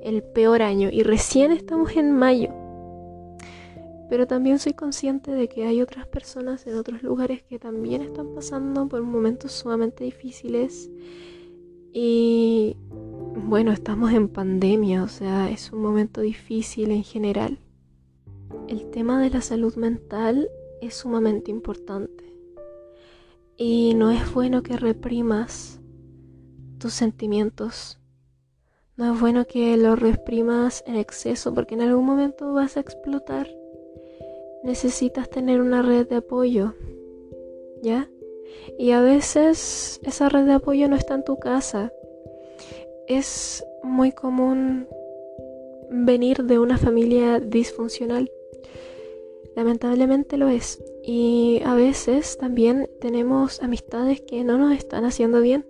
el 0.00 0.22
peor 0.22 0.62
año 0.62 0.90
y 0.92 1.02
recién 1.02 1.50
estamos 1.50 1.96
en 1.96 2.12
mayo. 2.12 2.50
Pero 4.08 4.28
también 4.28 4.60
soy 4.60 4.72
consciente 4.72 5.32
de 5.32 5.48
que 5.48 5.66
hay 5.66 5.82
otras 5.82 6.06
personas 6.06 6.64
en 6.68 6.76
otros 6.76 7.02
lugares 7.02 7.42
que 7.42 7.58
también 7.58 8.02
están 8.02 8.36
pasando 8.36 8.86
por 8.86 9.02
momentos 9.02 9.50
sumamente 9.50 10.04
difíciles. 10.04 10.88
Y 11.92 12.76
bueno, 13.34 13.72
estamos 13.72 14.12
en 14.12 14.28
pandemia, 14.28 15.02
o 15.02 15.08
sea, 15.08 15.50
es 15.50 15.72
un 15.72 15.82
momento 15.82 16.20
difícil 16.20 16.90
en 16.90 17.04
general. 17.04 17.58
El 18.68 18.90
tema 18.90 19.20
de 19.20 19.30
la 19.30 19.40
salud 19.40 19.74
mental 19.76 20.48
es 20.80 20.94
sumamente 20.94 21.50
importante. 21.50 22.32
Y 23.56 23.94
no 23.94 24.10
es 24.10 24.32
bueno 24.32 24.62
que 24.62 24.76
reprimas 24.76 25.80
tus 26.78 26.92
sentimientos. 26.92 27.98
No 28.96 29.12
es 29.12 29.20
bueno 29.20 29.46
que 29.46 29.76
los 29.76 29.98
reprimas 29.98 30.84
en 30.86 30.96
exceso 30.96 31.54
porque 31.54 31.74
en 31.74 31.82
algún 31.82 32.04
momento 32.04 32.52
vas 32.52 32.76
a 32.76 32.80
explotar 32.80 33.48
necesitas 34.62 35.30
tener 35.30 35.60
una 35.60 35.82
red 35.82 36.08
de 36.08 36.16
apoyo, 36.16 36.74
¿ya? 37.82 38.08
Y 38.78 38.92
a 38.92 39.00
veces 39.00 40.00
esa 40.04 40.28
red 40.28 40.44
de 40.44 40.52
apoyo 40.52 40.88
no 40.88 40.96
está 40.96 41.14
en 41.14 41.24
tu 41.24 41.38
casa. 41.38 41.92
Es 43.06 43.64
muy 43.82 44.12
común 44.12 44.86
venir 45.90 46.44
de 46.44 46.58
una 46.58 46.78
familia 46.78 47.40
disfuncional. 47.40 48.30
Lamentablemente 49.56 50.36
lo 50.36 50.48
es. 50.48 50.82
Y 51.02 51.60
a 51.64 51.74
veces 51.74 52.36
también 52.38 52.88
tenemos 53.00 53.62
amistades 53.62 54.20
que 54.20 54.44
no 54.44 54.58
nos 54.58 54.76
están 54.76 55.04
haciendo 55.04 55.40
bien, 55.40 55.64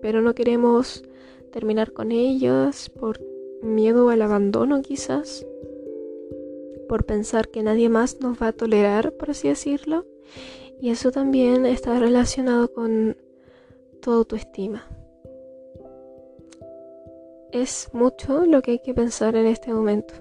pero 0.00 0.22
no 0.22 0.34
queremos 0.34 1.02
terminar 1.52 1.92
con 1.92 2.12
ellas 2.12 2.88
por 2.90 3.20
miedo 3.62 4.10
al 4.10 4.22
abandono 4.22 4.82
quizás 4.82 5.44
por 6.88 7.04
pensar 7.04 7.48
que 7.48 7.62
nadie 7.62 7.88
más 7.88 8.20
nos 8.20 8.40
va 8.40 8.48
a 8.48 8.52
tolerar, 8.52 9.12
por 9.12 9.30
así 9.30 9.48
decirlo. 9.48 10.04
Y 10.84 10.90
eso 10.90 11.10
también 11.10 11.64
está 11.64 11.98
relacionado 11.98 12.70
con 12.70 13.16
tu 14.02 14.10
autoestima. 14.10 14.86
Es 17.52 17.88
mucho 17.94 18.44
lo 18.44 18.60
que 18.60 18.72
hay 18.72 18.78
que 18.80 18.92
pensar 18.92 19.34
en 19.34 19.46
este 19.46 19.72
momento. 19.72 20.12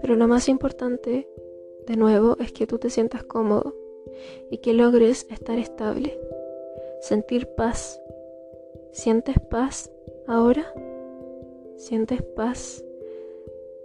Pero 0.00 0.16
lo 0.16 0.26
más 0.26 0.48
importante, 0.48 1.28
de 1.86 1.96
nuevo, 1.96 2.36
es 2.40 2.50
que 2.50 2.66
tú 2.66 2.80
te 2.80 2.90
sientas 2.90 3.22
cómodo 3.22 3.72
y 4.50 4.58
que 4.58 4.74
logres 4.74 5.28
estar 5.30 5.56
estable, 5.60 6.18
sentir 7.00 7.46
paz. 7.46 8.02
¿Sientes 8.90 9.36
paz 9.48 9.92
ahora? 10.26 10.74
¿Sientes 11.76 12.20
paz 12.22 12.84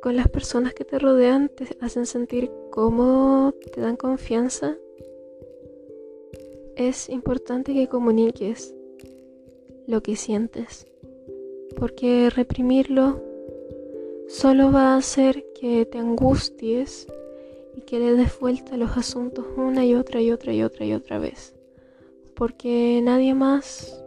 con 0.01 0.15
las 0.15 0.27
personas 0.27 0.73
que 0.73 0.85
te 0.85 0.97
rodean? 0.97 1.49
¿Te 1.49 1.67
hacen 1.81 2.07
sentir 2.07 2.51
cómodo? 2.71 3.51
¿Te 3.51 3.79
dan 3.79 3.95
confianza? 3.95 4.75
Es 6.75 7.07
importante 7.09 7.73
que 7.73 7.87
comuniques 7.87 8.73
lo 9.85 10.01
que 10.01 10.15
sientes, 10.15 10.87
porque 11.77 12.31
reprimirlo 12.31 13.21
solo 14.27 14.71
va 14.71 14.93
a 14.93 14.97
hacer 14.97 15.45
que 15.59 15.85
te 15.85 15.99
angusties 15.99 17.07
y 17.75 17.81
que 17.81 17.99
le 17.99 18.13
des 18.13 18.39
vuelta 18.39 18.73
a 18.73 18.77
los 18.77 18.97
asuntos 18.97 19.45
una 19.55 19.85
y 19.85 19.93
otra 19.93 20.19
y 20.19 20.31
otra 20.31 20.51
y 20.51 20.63
otra 20.63 20.85
y 20.85 20.93
otra 20.93 21.19
vez. 21.19 21.53
Porque 22.35 23.01
nadie 23.03 23.35
más 23.35 24.03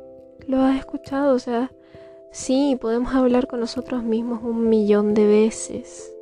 lo 0.49 0.58
ha 0.58 0.76
escuchado. 0.76 1.37
O 1.37 1.38
sea, 1.38 1.70
sí, 2.32 2.76
podemos 2.80 3.14
hablar 3.14 3.46
con 3.46 3.61
nosotros 3.61 4.02
mismos 4.02 4.42
un 4.42 4.68
millón 4.68 5.14
de 5.14 5.25
veces. 5.25 6.12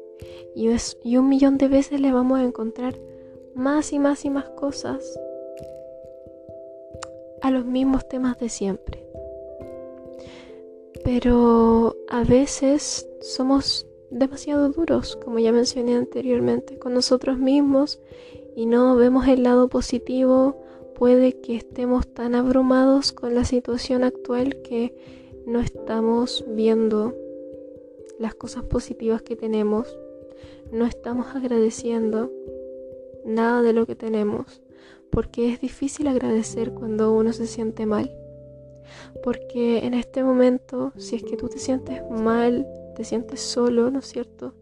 Y, 0.55 0.69
y 1.05 1.17
un 1.17 1.29
millón 1.31 1.57
de 1.57 1.69
veces 1.69 2.03
le 2.03 2.13
vamos 2.13 2.39
a 2.39 2.45
encontrar 2.45 2.99
más 3.55 3.95
y 3.95 3.99
más 3.99 4.27
y 4.27 4.31
más 4.31 4.51
cosas 4.51 5.19
a 7.45 7.51
los 7.51 7.67
mismos 7.67 8.09
temas 8.09 8.39
de 8.39 8.49
siempre. 8.49 9.05
Pero 11.05 11.95
a 12.09 12.25
veces 12.25 13.07
somos 13.21 13.87
demasiado 14.11 14.71
duros, 14.71 15.17
como 15.23 15.39
ya 15.39 15.53
mencioné 15.53 15.95
anteriormente, 15.95 16.79
con 16.79 16.95
nosotros 16.95 17.39
mismos 17.39 18.01
y 18.57 18.65
no 18.65 18.97
vemos 18.97 19.29
el 19.29 19.43
lado 19.43 19.69
positivo, 19.69 20.57
puede 20.95 21.39
que 21.39 21.57
estemos 21.57 22.07
tan 22.07 22.35
abrumados 22.35 23.13
con 23.13 23.35
la 23.35 23.45
situación 23.45 24.05
actual 24.05 24.63
que 24.63 24.95
no 25.45 25.61
estamos 25.61 26.47
viendo 26.49 27.15
las 28.19 28.35
cosas 28.35 28.65
positivas 28.65 29.21
que 29.21 29.37
tenemos, 29.37 29.99
no 30.73 30.87
estamos 30.87 31.27
agradeciendo 31.37 32.33
nada 33.27 33.61
de 33.61 33.75
lo 33.75 33.85
que 33.85 33.97
tenemos, 33.97 34.63
porque 35.15 35.53
es 35.53 35.61
difícil 35.61 36.09
agradecer 36.09 36.73
cuando 36.73 37.15
uno 37.15 37.33
se 37.33 37.47
siente 37.47 37.87
mal. 37.87 38.11
Porque 39.23 39.87
en 39.87 39.95
este 39.95 40.25
momento, 40.25 40.93
si 40.97 41.15
es 41.17 41.23
que 41.23 41.37
tú 41.37 41.49
te 41.49 41.59
sientes 41.59 42.03
mal, 42.11 42.67
te 42.97 43.05
sientes 43.05 43.41
solo, 43.41 43.93
¿no 43.93 44.01
es 44.01 44.07
cierto? 44.07 44.55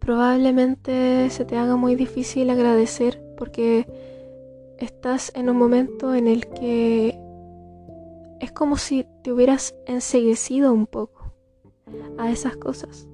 Probablemente 0.00 1.30
se 1.30 1.44
te 1.44 1.56
haga 1.56 1.76
muy 1.76 1.94
difícil 1.94 2.50
agradecer 2.50 3.22
porque 3.38 3.86
estás 4.78 5.32
en 5.36 5.48
un 5.50 5.56
momento 5.56 6.12
en 6.12 6.26
el 6.26 6.48
que 6.48 7.16
es 8.40 8.52
como 8.52 8.76
si 8.76 9.06
te 9.22 9.32
hubieras 9.32 9.74
enseguecido 9.86 10.72
un 10.72 10.88
poco 10.88 11.32
a 12.18 12.30
esas 12.30 12.56
cosas. 12.56 13.06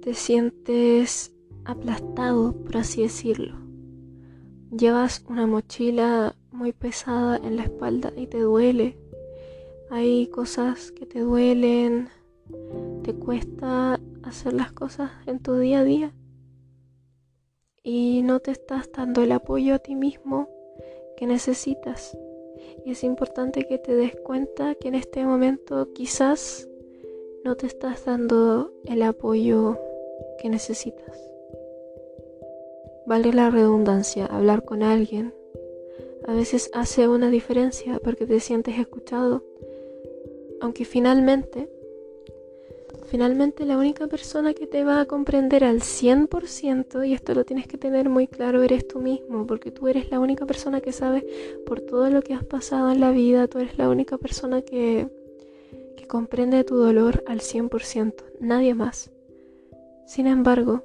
Te 0.00 0.14
sientes 0.14 1.32
aplastado, 1.66 2.54
por 2.64 2.78
así 2.78 3.02
decirlo. 3.02 3.65
Llevas 4.70 5.24
una 5.28 5.46
mochila 5.46 6.34
muy 6.52 6.72
pesada 6.72 7.36
en 7.36 7.56
la 7.56 7.64
espalda 7.64 8.12
y 8.16 8.26
te 8.26 8.40
duele 8.40 8.96
hay 9.88 10.26
cosas 10.26 10.90
que 10.90 11.06
te 11.06 11.20
duelen, 11.20 12.08
te 13.04 13.14
cuesta 13.14 14.00
hacer 14.24 14.52
las 14.52 14.72
cosas 14.72 15.12
en 15.26 15.38
tu 15.38 15.58
día 15.58 15.80
a 15.80 15.84
día 15.84 16.12
y 17.84 18.22
no 18.24 18.40
te 18.40 18.50
estás 18.50 18.90
dando 18.90 19.22
el 19.22 19.30
apoyo 19.30 19.76
a 19.76 19.78
ti 19.78 19.94
mismo 19.94 20.48
que 21.16 21.26
necesitas. 21.26 22.18
Y 22.84 22.90
es 22.90 23.04
importante 23.04 23.66
que 23.68 23.78
te 23.78 23.94
des 23.94 24.16
cuenta 24.16 24.74
que 24.74 24.88
en 24.88 24.96
este 24.96 25.24
momento 25.24 25.92
quizás 25.92 26.68
no 27.44 27.56
te 27.56 27.66
estás 27.66 28.04
dando 28.04 28.72
el 28.86 29.02
apoyo 29.02 29.78
que 30.40 30.48
necesitas. 30.48 31.35
Vale 33.06 33.32
la 33.32 33.50
redundancia, 33.50 34.26
hablar 34.26 34.64
con 34.64 34.82
alguien 34.82 35.32
a 36.26 36.34
veces 36.34 36.70
hace 36.74 37.06
una 37.06 37.30
diferencia 37.30 38.00
porque 38.02 38.26
te 38.26 38.40
sientes 38.40 38.78
escuchado 38.78 39.44
aunque 40.60 40.84
finalmente, 40.84 41.68
finalmente 43.06 43.64
la 43.64 43.76
única 43.76 44.06
persona 44.06 44.54
que 44.54 44.66
te 44.66 44.84
va 44.84 45.00
a 45.00 45.04
comprender 45.06 45.64
al 45.64 45.80
100%, 45.80 47.06
y 47.06 47.12
esto 47.12 47.34
lo 47.34 47.44
tienes 47.44 47.66
que 47.66 47.78
tener 47.78 48.08
muy 48.08 48.26
claro, 48.26 48.62
eres 48.62 48.86
tú 48.86 49.00
mismo, 49.00 49.46
porque 49.46 49.70
tú 49.70 49.88
eres 49.88 50.10
la 50.10 50.18
única 50.18 50.46
persona 50.46 50.80
que 50.80 50.92
sabe 50.92 51.26
por 51.66 51.80
todo 51.80 52.10
lo 52.10 52.22
que 52.22 52.34
has 52.34 52.44
pasado 52.44 52.90
en 52.90 53.00
la 53.00 53.10
vida, 53.10 53.48
tú 53.48 53.58
eres 53.58 53.78
la 53.78 53.88
única 53.88 54.18
persona 54.18 54.62
que, 54.62 55.08
que 55.96 56.06
comprende 56.06 56.64
tu 56.64 56.76
dolor 56.76 57.22
al 57.26 57.40
100%, 57.40 58.14
nadie 58.40 58.74
más. 58.74 59.10
Sin 60.06 60.26
embargo, 60.26 60.82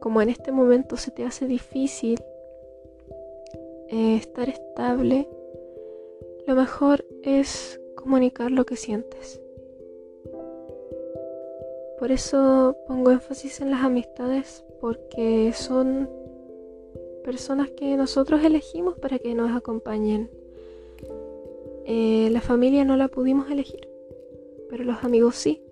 como 0.00 0.22
en 0.22 0.28
este 0.28 0.52
momento 0.52 0.96
se 0.96 1.10
te 1.10 1.24
hace 1.24 1.46
difícil 1.46 2.18
eh, 3.88 4.16
estar 4.16 4.48
estable, 4.48 5.28
lo 6.46 6.54
mejor 6.54 7.04
es 7.22 7.80
comunicar 7.96 8.50
lo 8.50 8.64
que 8.64 8.76
sientes. 8.76 9.40
Por 11.98 12.12
eso 12.12 12.76
pongo 12.86 13.10
énfasis 13.10 13.60
en 13.60 13.70
las 13.70 13.82
amistades 13.82 14.64
porque 14.80 15.52
son 15.52 16.08
personas 17.24 17.70
que 17.70 17.96
nosotros 17.96 18.42
elegimos 18.44 18.98
para 18.98 19.18
que 19.18 19.34
nos 19.34 19.54
acompañen. 19.54 20.30
Eh, 21.84 22.28
la 22.30 22.40
familia 22.40 22.84
no 22.84 22.96
la 22.96 23.08
pudimos 23.08 23.50
elegir, 23.50 23.88
pero 24.70 24.84
los 24.84 25.02
amigos 25.02 25.34
sí. 25.34 25.62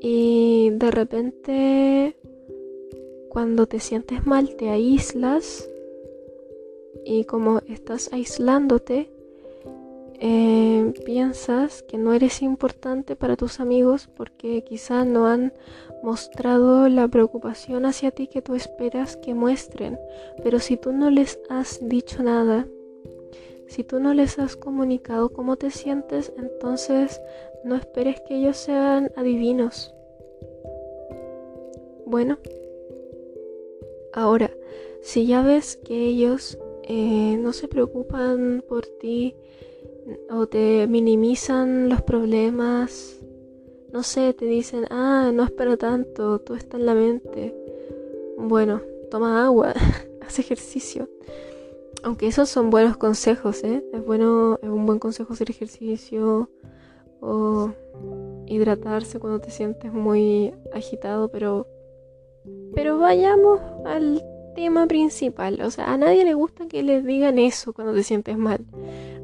Y 0.00 0.70
de 0.70 0.90
repente, 0.90 2.16
cuando 3.40 3.66
te 3.66 3.80
sientes 3.80 4.26
mal, 4.26 4.54
te 4.56 4.68
aíslas 4.68 5.66
y 7.06 7.24
como 7.24 7.60
estás 7.70 8.12
aislándote, 8.12 9.08
eh, 10.20 10.92
piensas 11.06 11.82
que 11.82 11.96
no 11.96 12.12
eres 12.12 12.42
importante 12.42 13.16
para 13.16 13.36
tus 13.36 13.58
amigos 13.58 14.10
porque 14.14 14.62
quizá 14.62 15.06
no 15.06 15.26
han 15.26 15.54
mostrado 16.02 16.86
la 16.90 17.08
preocupación 17.08 17.86
hacia 17.86 18.10
ti 18.10 18.26
que 18.26 18.42
tú 18.42 18.54
esperas 18.54 19.16
que 19.16 19.32
muestren. 19.32 19.98
Pero 20.42 20.58
si 20.58 20.76
tú 20.76 20.92
no 20.92 21.08
les 21.08 21.38
has 21.48 21.80
dicho 21.88 22.22
nada, 22.22 22.66
si 23.68 23.84
tú 23.84 24.00
no 24.00 24.12
les 24.12 24.38
has 24.38 24.54
comunicado 24.54 25.30
cómo 25.30 25.56
te 25.56 25.70
sientes, 25.70 26.30
entonces 26.36 27.22
no 27.64 27.74
esperes 27.74 28.20
que 28.20 28.36
ellos 28.36 28.58
sean 28.58 29.10
adivinos. 29.16 29.94
Bueno, 32.04 32.36
ahora, 34.12 34.50
si 35.02 35.26
ya 35.26 35.42
ves 35.42 35.76
que 35.76 36.06
ellos 36.06 36.58
eh, 36.84 37.36
no 37.38 37.52
se 37.52 37.68
preocupan 37.68 38.64
por 38.68 38.86
ti, 38.86 39.34
o 40.30 40.46
te 40.46 40.86
minimizan 40.86 41.88
los 41.88 42.02
problemas, 42.02 43.18
no 43.92 44.02
sé, 44.02 44.32
te 44.34 44.44
dicen, 44.44 44.86
ah, 44.90 45.30
no 45.32 45.44
espero 45.44 45.76
tanto, 45.76 46.40
todo 46.40 46.56
está 46.56 46.76
en 46.76 46.86
la 46.86 46.94
mente. 46.94 47.54
Bueno, 48.38 48.80
toma 49.10 49.44
agua, 49.44 49.74
haz 50.20 50.38
ejercicio. 50.38 51.08
Aunque 52.02 52.26
esos 52.26 52.48
son 52.48 52.70
buenos 52.70 52.96
consejos, 52.96 53.62
¿eh? 53.62 53.84
Es 53.92 54.04
bueno, 54.04 54.58
es 54.62 54.68
un 54.68 54.86
buen 54.86 54.98
consejo 54.98 55.34
hacer 55.34 55.50
ejercicio 55.50 56.48
o 57.20 57.72
hidratarse 58.46 59.18
cuando 59.18 59.40
te 59.40 59.50
sientes 59.50 59.92
muy 59.92 60.54
agitado, 60.72 61.28
pero 61.30 61.66
pero 62.74 62.98
vayamos 62.98 63.60
al 63.84 64.22
tema 64.54 64.86
principal. 64.86 65.60
O 65.62 65.70
sea, 65.70 65.92
a 65.92 65.96
nadie 65.96 66.24
le 66.24 66.34
gusta 66.34 66.66
que 66.68 66.82
les 66.82 67.04
digan 67.04 67.38
eso 67.38 67.72
cuando 67.72 67.94
te 67.94 68.02
sientes 68.02 68.36
mal 68.36 68.66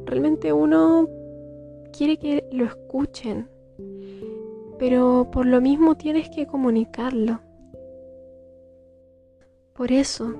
realmente 0.07 0.53
uno 0.53 1.09
quiere 1.93 2.17
que 2.19 2.49
lo 2.53 2.65
escuchen, 2.65 3.49
pero 4.79 5.29
por 5.33 5.47
lo 5.47 5.61
mismo 5.61 5.97
tienes 5.97 6.31
que 6.31 6.47
comunicarlo. 6.47 7.41
Por 9.75 9.93
eso, 9.93 10.35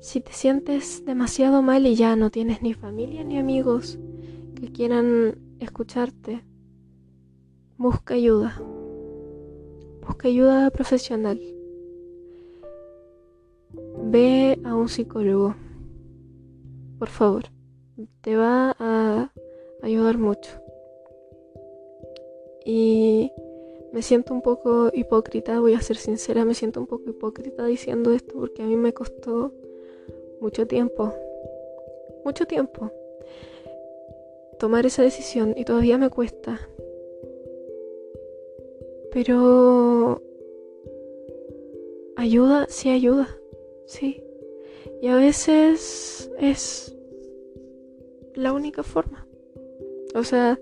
si 0.00 0.20
te 0.20 0.32
sientes 0.32 1.04
demasiado 1.04 1.60
mal 1.60 1.86
y 1.86 1.96
ya 1.96 2.16
no 2.16 2.30
tienes 2.30 2.62
ni 2.62 2.72
familia 2.72 3.24
ni 3.24 3.38
amigos 3.38 3.98
que 4.54 4.72
quieran 4.72 5.38
escucharte, 5.58 6.44
busca 7.76 8.14
ayuda. 8.14 8.58
Busca 10.06 10.28
ayuda 10.28 10.70
profesional. 10.70 11.40
ve 14.10 14.58
a 14.64 14.74
un 14.74 14.88
psicólogo. 14.88 15.54
Por 16.98 17.08
favor, 17.08 17.44
te 18.22 18.36
va 18.36 18.74
a 18.78 19.32
ayudar 19.82 20.18
mucho. 20.18 20.50
Y 22.64 23.30
me 23.92 24.02
siento 24.02 24.34
un 24.34 24.42
poco 24.42 24.90
hipócrita, 24.92 25.60
voy 25.60 25.74
a 25.74 25.80
ser 25.80 25.96
sincera, 25.96 26.44
me 26.44 26.54
siento 26.54 26.80
un 26.80 26.86
poco 26.86 27.10
hipócrita 27.10 27.66
diciendo 27.66 28.12
esto 28.12 28.34
porque 28.38 28.62
a 28.62 28.66
mí 28.66 28.76
me 28.76 28.92
costó 28.92 29.52
mucho 30.40 30.66
tiempo, 30.66 31.12
mucho 32.24 32.46
tiempo 32.46 32.90
tomar 34.58 34.86
esa 34.86 35.02
decisión 35.02 35.54
y 35.56 35.64
todavía 35.64 35.98
me 35.98 36.10
cuesta. 36.10 36.58
Pero 39.16 40.20
ayuda, 42.16 42.66
sí 42.68 42.90
ayuda, 42.90 43.26
sí. 43.86 44.22
Y 45.00 45.08
a 45.08 45.16
veces 45.16 46.30
es 46.38 46.94
la 48.34 48.52
única 48.52 48.82
forma. 48.82 49.26
O 50.14 50.22
sea, 50.22 50.60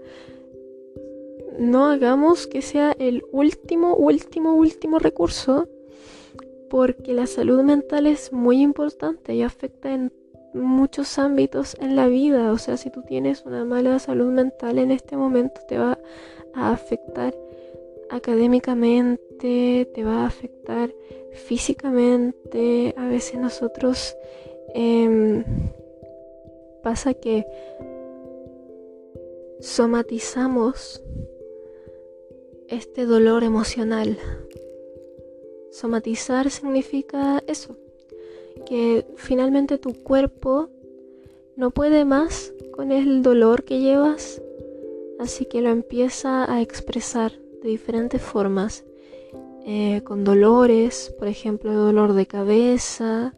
no 1.59 1.87
hagamos 1.87 2.47
que 2.47 2.63
sea 2.63 2.95
el 3.01 3.25
último, 3.33 3.97
último, 3.97 4.55
último 4.55 5.01
recurso, 5.01 5.69
porque 6.71 7.13
la 7.13 7.27
salud 7.27 7.61
mental 7.65 8.07
es 8.07 8.33
muy 8.33 8.63
importante 8.63 9.35
y 9.35 9.43
afecta 9.43 9.93
en 9.93 10.13
muchos 10.53 11.19
ámbitos 11.19 11.77
en 11.81 11.97
la 11.97 12.07
vida. 12.07 12.53
O 12.53 12.59
sea, 12.59 12.77
si 12.77 12.89
tú 12.89 13.03
tienes 13.03 13.45
una 13.47 13.65
mala 13.65 13.99
salud 13.99 14.31
mental 14.31 14.79
en 14.79 14.93
este 14.93 15.17
momento, 15.17 15.61
te 15.67 15.77
va 15.77 15.99
a 16.55 16.71
afectar 16.71 17.35
académicamente, 18.11 19.89
te 19.93 20.05
va 20.05 20.23
a 20.23 20.27
afectar 20.27 20.95
físicamente. 21.33 22.95
A 22.97 23.09
veces 23.09 23.39
nosotros 23.41 24.17
em, 24.75 25.45
pasa 26.83 27.15
que 27.15 27.47
somatizamos 29.61 31.03
este 32.69 33.07
dolor 33.07 33.45
emocional. 33.45 34.19
Somatizar 35.71 36.51
significa 36.51 37.43
eso, 37.47 37.77
que 38.67 39.07
finalmente 39.17 39.79
tu 39.79 39.93
cuerpo 39.95 40.69
no 41.57 41.71
puede 41.71 42.05
más 42.05 42.53
con 42.73 42.93
el 42.93 43.23
dolor 43.23 43.65
que 43.65 43.81
llevas, 43.81 44.43
así 45.19 45.47
que 45.47 45.61
lo 45.61 45.71
empieza 45.71 46.53
a 46.53 46.61
expresar 46.61 47.44
de 47.65 47.71
diferentes 47.71 48.21
formas, 48.21 48.85
eh, 49.65 50.03
con 50.05 50.23
dolores, 50.23 51.15
por 51.19 51.29
ejemplo, 51.29 51.73
dolor 51.73 52.13
de 52.13 52.27
cabeza, 52.27 53.35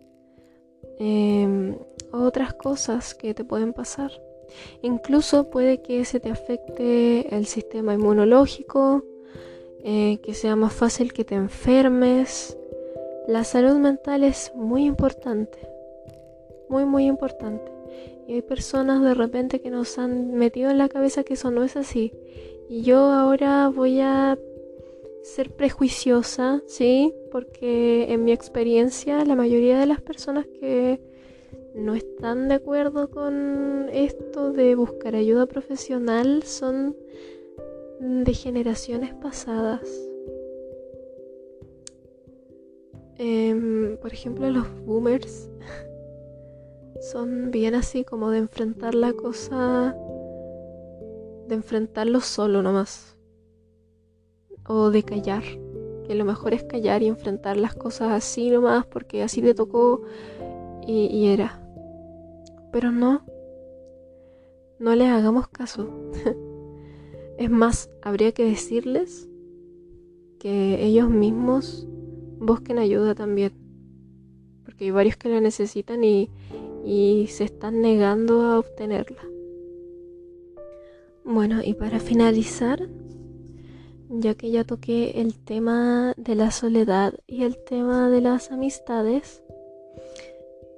em, 0.99 1.77
otras 2.11 2.53
cosas 2.55 3.15
que 3.15 3.35
te 3.35 3.45
pueden 3.45 3.73
pasar. 3.73 4.11
Incluso 4.83 5.49
puede 5.49 5.81
que 5.81 6.05
se 6.05 6.19
te 6.19 6.31
afecte 6.31 7.37
el 7.37 7.47
sistema 7.47 7.95
inmunológico, 7.95 9.05
eh, 9.85 10.19
que 10.25 10.35
sea 10.35 10.57
más 10.57 10.73
fácil 10.73 11.12
que 11.12 11.25
te 11.25 11.37
enfermes. 11.37 12.59
La 13.29 13.45
salud 13.45 13.77
mental 13.77 14.25
es 14.25 14.53
muy 14.57 14.87
importante, 14.87 15.59
muy 16.69 16.85
muy 16.85 17.07
importante. 17.07 17.71
Y 18.27 18.35
hay 18.35 18.43
personas 18.43 19.03
de 19.03 19.15
repente 19.15 19.61
que 19.61 19.71
nos 19.71 19.99
han 19.99 20.35
metido 20.35 20.71
en 20.71 20.79
la 20.79 20.89
cabeza 20.89 21.23
que 21.23 21.35
eso 21.35 21.53
no 21.53 21.62
es 21.62 21.77
así. 21.77 22.12
Y 22.69 22.83
yo 22.83 22.99
ahora 22.99 23.69
voy 23.69 24.01
a 24.01 24.39
ser 25.23 25.51
prejuiciosa, 25.51 26.63
¿sí? 26.67 27.13
Porque 27.31 28.13
en 28.13 28.25
mi 28.25 28.33
experiencia 28.33 29.25
la 29.25 29.35
mayoría 29.35 29.79
de 29.79 29.87
las 29.87 30.01
personas 30.01 30.47
que 30.47 31.01
no 31.75 31.95
están 31.95 32.49
de 32.49 32.55
acuerdo 32.55 33.11
con 33.11 33.89
esto 33.93 34.53
de 34.53 34.75
buscar 34.75 35.15
ayuda 35.15 35.47
profesional 35.47 36.43
son 36.43 36.97
de 38.01 38.35
generaciones 38.35 39.15
pasadas. 39.15 39.89
Em, 43.19 43.97
por 43.99 44.13
ejemplo, 44.13 44.49
los 44.51 44.67
boomers 44.85 45.49
son 47.13 47.51
bien 47.51 47.75
así 47.75 48.05
como 48.05 48.31
de 48.31 48.39
enfrentar 48.39 48.95
la 48.95 49.13
cosa, 49.13 49.97
de 51.49 51.55
enfrentarlo 51.55 52.21
solo 52.21 52.63
nomás. 52.63 53.17
O 54.67 54.91
de 54.91 55.03
callar, 55.03 55.43
que 56.07 56.15
lo 56.15 56.25
mejor 56.25 56.55
es 56.55 56.65
callar 56.65 57.03
y 57.03 57.07
enfrentar 57.07 57.57
las 57.57 57.75
cosas 57.75 58.13
así 58.13 58.51
nomás 58.51 58.87
porque 58.87 59.23
así 59.23 59.43
te 59.43 59.55
tocó 59.55 60.03
y 60.87 61.27
era. 61.27 61.63
Pero 62.73 62.93
no, 62.93 63.25
no 64.79 64.95
les 64.95 65.09
hagamos 65.09 65.49
caso. 65.49 65.89
es 67.39 67.51
más, 67.51 67.91
habría 68.03 68.33
que 68.33 68.45
decirles 68.45 69.29
que 70.39 70.85
ellos 70.85 71.09
mismos 71.09 71.87
busquen 72.39 72.79
ayuda 72.79 73.15
también. 73.15 73.53
Porque 74.65 74.85
hay 74.85 74.91
varios 74.91 75.17
que 75.17 75.29
la 75.29 75.41
necesitan 75.41 76.05
y, 76.05 76.31
y 76.85 77.27
se 77.29 77.45
están 77.45 77.81
negando 77.81 78.43
a 78.43 78.59
obtenerla. 78.59 79.23
Bueno, 81.29 81.61
y 81.61 81.75
para 81.75 81.99
finalizar, 81.99 82.89
ya 84.09 84.37
que 84.37 84.53
ya 84.53 84.62
toqué 84.62 85.21
el 85.21 85.35
tema 85.45 86.15
de 86.17 86.37
la 86.37 86.53
soledad 86.53 87.15
y 87.27 87.43
el 87.43 87.59
tema 87.65 88.09
de 88.11 88.21
las 88.21 88.53
amistades, 88.53 89.43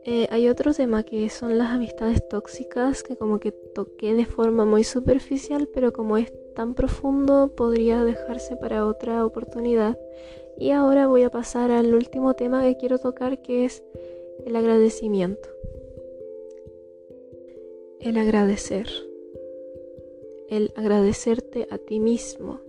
eh, 0.05 0.27
hay 0.31 0.49
otro 0.49 0.73
tema 0.73 1.03
que 1.03 1.29
son 1.29 1.59
las 1.59 1.69
amistades 1.69 2.27
tóxicas 2.31 3.03
que 3.03 3.15
como 3.15 3.41
que 3.41 3.53
toqué 3.53 4.15
de 4.15 4.25
forma 4.25 4.65
muy 4.65 4.85
superficial, 4.85 5.69
pero 5.75 5.93
como 5.93 6.17
es 6.17 6.33
tan 6.55 6.75
profundo 6.75 7.53
podría 7.55 8.03
dejarse 8.03 8.57
para 8.57 8.87
otra 8.87 9.27
oportunidad. 9.27 9.99
Y 10.57 10.71
ahora 10.71 11.09
voy 11.09 11.25
a 11.25 11.31
pasar 11.31 11.71
al 11.71 11.95
último 11.95 12.33
tema 12.33 12.63
que 12.63 12.79
quiero 12.79 12.99
tocar 12.99 13.43
que 13.43 13.67
es 13.67 13.85
el 14.47 14.57
agradecimiento. 14.57 15.51
El 18.01 18.17
agradecer. 18.17 19.08
El 20.49 20.73
agradecerte 20.77 21.69
a 21.71 21.79
ti 21.79 22.01
mismo. 22.01 22.61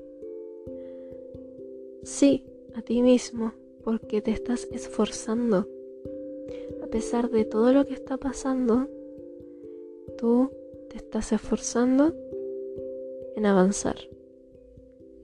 Sí, 2.03 2.45
a 2.75 2.81
ti 2.81 3.01
mismo, 3.01 3.53
porque 3.83 4.21
te 4.21 4.31
estás 4.31 4.67
esforzando 4.71 5.67
a 6.83 6.87
pesar 6.87 7.29
de 7.29 7.45
todo 7.45 7.73
lo 7.73 7.85
que 7.85 7.93
está 7.93 8.17
pasando, 8.17 8.87
tú 10.17 10.51
te 10.89 10.97
estás 10.97 11.31
esforzando 11.31 12.15
en 13.35 13.45
avanzar. 13.45 13.95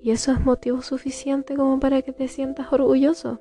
Y 0.02 0.12
eso 0.12 0.32
es 0.32 0.40
motivo 0.42 0.82
suficiente 0.82 1.56
como 1.56 1.80
para 1.80 2.02
que 2.04 2.12
te 2.12 2.28
sientas 2.28 2.72
orgulloso, 2.72 3.40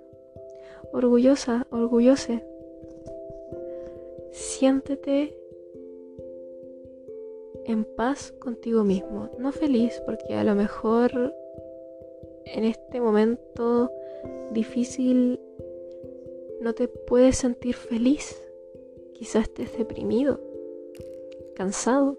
orgullosa, 0.92 1.66
orgullose. 1.70 2.44
Siéntete 4.32 5.36
en 7.66 7.84
paz 7.84 8.32
contigo 8.38 8.84
mismo, 8.84 9.30
no 9.38 9.52
feliz, 9.52 10.00
porque 10.04 10.34
a 10.34 10.44
lo 10.44 10.54
mejor 10.54 11.34
en 12.44 12.64
este 12.64 13.00
momento 13.00 13.90
difícil 14.52 15.40
no 16.60 16.74
te 16.74 16.88
puedes 16.88 17.36
sentir 17.36 17.74
feliz. 17.74 18.40
Quizás 19.14 19.44
estés 19.44 19.76
deprimido, 19.76 20.40
cansado. 21.54 22.18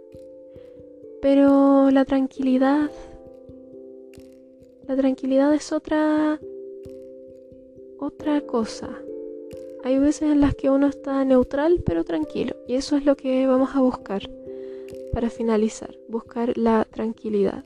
Pero 1.21 1.89
la 1.91 2.05
tranquilidad, 2.05 2.89
la 4.87 4.95
tranquilidad 4.95 5.53
es 5.53 5.71
otra, 5.71 6.39
otra 7.99 8.41
cosa. 8.41 8.89
Hay 9.83 9.99
veces 9.99 10.31
en 10.31 10.41
las 10.41 10.55
que 10.55 10.69
uno 10.69 10.87
está 10.87 11.23
neutral 11.25 11.83
pero 11.85 12.03
tranquilo. 12.03 12.55
Y 12.67 12.75
eso 12.75 12.95
es 12.95 13.05
lo 13.05 13.15
que 13.15 13.45
vamos 13.47 13.75
a 13.75 13.81
buscar 13.81 14.29
para 15.15 15.29
finalizar. 15.29 15.95
Buscar 16.09 16.57
la 16.57 16.85
tranquilidad. 16.91 17.63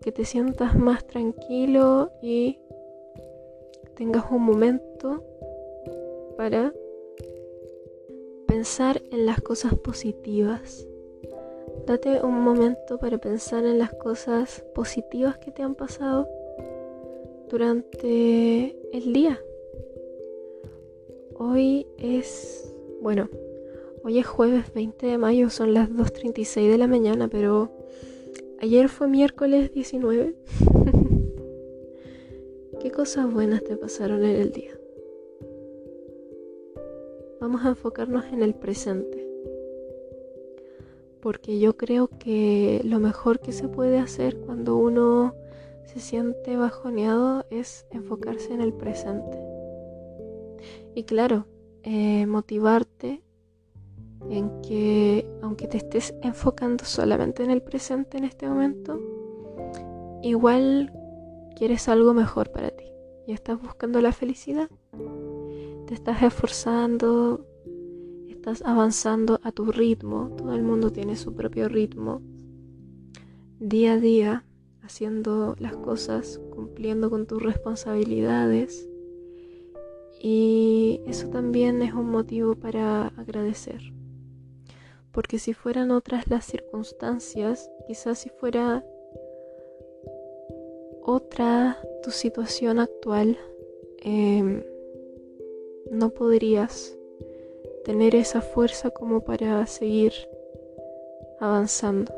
Que 0.00 0.12
te 0.12 0.24
sientas 0.24 0.78
más 0.78 1.04
tranquilo 1.04 2.12
y 2.22 2.60
tengas 3.96 4.30
un 4.30 4.44
momento 4.44 5.24
para 6.36 6.72
pensar 8.46 9.02
en 9.10 9.26
las 9.26 9.40
cosas 9.40 9.74
positivas. 9.74 10.86
Date 11.88 12.22
un 12.22 12.40
momento 12.40 12.98
para 12.98 13.18
pensar 13.18 13.66
en 13.66 13.80
las 13.80 13.92
cosas 13.92 14.64
positivas 14.72 15.38
que 15.38 15.50
te 15.50 15.64
han 15.64 15.74
pasado 15.74 16.28
durante 17.48 18.76
el 18.96 19.12
día. 19.12 19.40
Hoy 21.34 21.88
es, 21.98 22.72
bueno, 23.02 23.28
hoy 24.04 24.18
es 24.18 24.26
jueves 24.26 24.72
20 24.74 25.06
de 25.06 25.18
mayo, 25.18 25.50
son 25.50 25.74
las 25.74 25.90
2.36 25.90 26.70
de 26.70 26.78
la 26.78 26.86
mañana, 26.86 27.28
pero 27.28 27.70
ayer 28.60 28.88
fue 28.88 29.08
miércoles 29.08 29.72
19. 29.72 30.36
¿Qué 32.80 32.90
cosas 32.90 33.32
buenas 33.32 33.64
te 33.64 33.76
pasaron 33.76 34.24
en 34.24 34.36
el 34.36 34.52
día? 34.52 34.80
vamos 37.40 37.64
a 37.64 37.70
enfocarnos 37.70 38.26
en 38.26 38.42
el 38.42 38.54
presente. 38.54 39.26
Porque 41.20 41.58
yo 41.58 41.76
creo 41.76 42.08
que 42.18 42.80
lo 42.84 43.00
mejor 43.00 43.40
que 43.40 43.52
se 43.52 43.68
puede 43.68 43.98
hacer 43.98 44.38
cuando 44.38 44.76
uno 44.76 45.34
se 45.84 46.00
siente 46.00 46.56
bajoneado 46.56 47.46
es 47.50 47.86
enfocarse 47.90 48.52
en 48.52 48.60
el 48.60 48.72
presente. 48.72 49.38
Y 50.94 51.04
claro, 51.04 51.46
eh, 51.82 52.26
motivarte 52.26 53.22
en 54.30 54.62
que 54.62 55.28
aunque 55.42 55.66
te 55.66 55.76
estés 55.76 56.14
enfocando 56.22 56.84
solamente 56.84 57.42
en 57.42 57.50
el 57.50 57.62
presente 57.62 58.16
en 58.16 58.24
este 58.24 58.48
momento, 58.48 59.00
igual 60.22 60.92
quieres 61.56 61.88
algo 61.88 62.14
mejor 62.14 62.50
para 62.52 62.70
ti 62.70 62.84
y 63.26 63.32
estás 63.32 63.60
buscando 63.60 64.00
la 64.00 64.12
felicidad. 64.12 64.70
Te 65.86 65.94
estás 65.94 66.22
esforzando, 66.22 67.44
estás 68.28 68.62
avanzando 68.62 69.40
a 69.42 69.52
tu 69.52 69.72
ritmo, 69.72 70.30
todo 70.36 70.54
el 70.54 70.62
mundo 70.62 70.90
tiene 70.92 71.16
su 71.16 71.34
propio 71.34 71.68
ritmo. 71.68 72.22
Día 73.58 73.94
a 73.94 73.98
día, 73.98 74.44
haciendo 74.82 75.54
las 75.58 75.76
cosas, 75.76 76.40
cumpliendo 76.50 77.10
con 77.10 77.26
tus 77.26 77.42
responsabilidades. 77.42 78.88
Y 80.22 81.00
eso 81.06 81.28
también 81.28 81.82
es 81.82 81.94
un 81.94 82.10
motivo 82.10 82.54
para 82.54 83.08
agradecer. 83.08 83.92
Porque 85.12 85.38
si 85.38 85.54
fueran 85.54 85.90
otras 85.90 86.28
las 86.28 86.44
circunstancias, 86.44 87.70
quizás 87.86 88.18
si 88.18 88.28
fuera 88.28 88.84
otra 91.02 91.78
tu 92.02 92.10
situación 92.10 92.78
actual, 92.78 93.36
em, 94.02 94.62
no 95.90 96.10
podrías 96.10 96.96
tener 97.84 98.14
esa 98.14 98.40
fuerza 98.40 98.90
como 98.90 99.22
para 99.22 99.66
seguir 99.66 100.12
avanzando. 101.40 102.12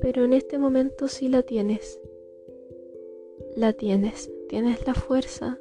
Pero 0.00 0.24
en 0.24 0.32
este 0.32 0.58
momento 0.58 1.08
sí 1.08 1.28
la 1.28 1.42
tienes. 1.42 2.00
La 3.56 3.72
tienes. 3.72 4.30
Tienes 4.48 4.86
la 4.86 4.94
fuerza 4.94 5.58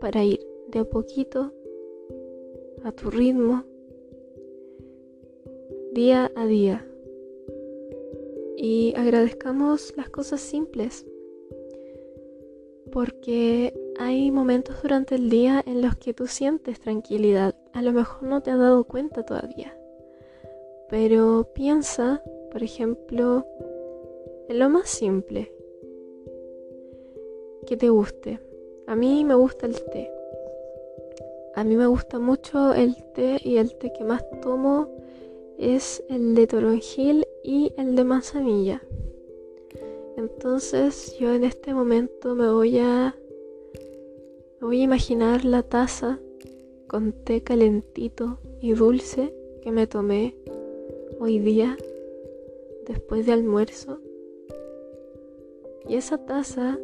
para 0.00 0.24
ir 0.24 0.44
de 0.68 0.80
a 0.80 0.84
poquito 0.84 1.52
a 2.84 2.92
tu 2.92 3.10
ritmo, 3.10 3.64
día 5.92 6.30
a 6.34 6.46
día. 6.46 6.86
Y 8.56 8.94
agradezcamos 8.96 9.94
las 9.96 10.08
cosas 10.10 10.40
simples. 10.40 11.06
Porque 12.92 13.74
hay 13.98 14.30
momentos 14.30 14.82
durante 14.82 15.16
el 15.16 15.30
día 15.30 15.62
en 15.66 15.82
los 15.82 15.96
que 15.96 16.14
tú 16.14 16.26
sientes 16.26 16.80
tranquilidad. 16.80 17.54
A 17.72 17.82
lo 17.82 17.92
mejor 17.92 18.28
no 18.28 18.42
te 18.42 18.50
has 18.50 18.58
dado 18.58 18.84
cuenta 18.84 19.24
todavía. 19.24 19.76
Pero 20.88 21.50
piensa 21.54 22.22
por 22.50 22.62
ejemplo, 22.62 23.46
en 24.48 24.58
lo 24.58 24.68
más 24.68 24.88
simple, 24.88 25.52
que 27.66 27.76
te 27.76 27.88
guste. 27.88 28.40
A 28.86 28.96
mí 28.96 29.24
me 29.24 29.34
gusta 29.34 29.66
el 29.66 29.74
té. 29.74 30.10
A 31.54 31.64
mí 31.64 31.76
me 31.76 31.86
gusta 31.86 32.18
mucho 32.18 32.72
el 32.72 32.96
té 33.12 33.38
y 33.42 33.58
el 33.58 33.74
té 33.76 33.92
que 33.92 34.04
más 34.04 34.24
tomo 34.40 34.88
es 35.58 36.04
el 36.08 36.34
de 36.34 36.46
toronjil 36.46 37.26
y 37.42 37.72
el 37.76 37.96
de 37.96 38.04
manzanilla. 38.04 38.80
Entonces 40.16 41.16
yo 41.18 41.34
en 41.34 41.44
este 41.44 41.74
momento 41.74 42.34
me 42.34 42.50
voy 42.50 42.78
a 42.78 43.14
me 44.60 44.66
voy 44.66 44.80
a 44.80 44.84
imaginar 44.84 45.44
la 45.44 45.62
taza 45.62 46.18
con 46.88 47.12
té 47.12 47.42
calentito 47.42 48.38
y 48.60 48.72
dulce 48.72 49.32
que 49.62 49.70
me 49.70 49.86
tomé 49.86 50.34
hoy 51.20 51.38
día 51.38 51.76
después 52.86 53.26
de 53.26 53.32
almuerzo. 53.32 54.00
Y 55.88 55.96
esa 55.96 56.18
taza, 56.18 56.78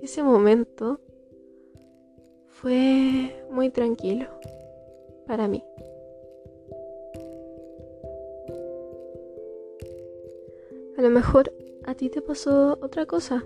ese 0.00 0.22
momento, 0.22 1.00
fue 2.46 3.44
muy 3.50 3.70
tranquilo 3.70 4.26
para 5.26 5.46
mí. 5.48 5.62
A 10.98 11.00
lo 11.00 11.10
mejor 11.10 11.52
a 11.84 11.94
ti 11.94 12.08
te 12.08 12.20
pasó 12.20 12.76
otra 12.82 13.06
cosa. 13.06 13.44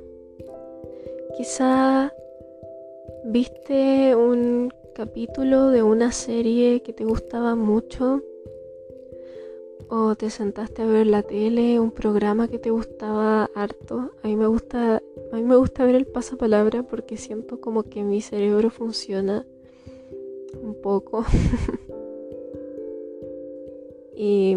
Quizá 1.36 2.10
viste 3.26 4.16
un 4.16 4.72
capítulo 4.94 5.68
de 5.68 5.82
una 5.82 6.12
serie 6.12 6.80
que 6.80 6.94
te 6.94 7.04
gustaba 7.04 7.54
mucho 7.54 8.22
o 9.90 10.14
te 10.14 10.30
sentaste 10.30 10.80
a 10.80 10.86
ver 10.86 11.06
la 11.06 11.22
tele, 11.22 11.78
un 11.78 11.90
programa 11.90 12.48
que 12.48 12.58
te 12.58 12.70
gustaba 12.70 13.50
harto. 13.54 14.12
A 14.22 14.28
mí 14.28 14.36
me 14.36 14.46
gusta, 14.46 15.02
a 15.30 15.36
mí 15.36 15.42
me 15.42 15.56
gusta 15.56 15.84
ver 15.84 15.96
el 15.96 16.06
pasapalabra 16.06 16.84
porque 16.84 17.18
siento 17.18 17.60
como 17.60 17.82
que 17.82 18.02
mi 18.02 18.22
cerebro 18.22 18.70
funciona 18.70 19.44
un 20.62 20.74
poco. 20.80 21.26
y 24.16 24.56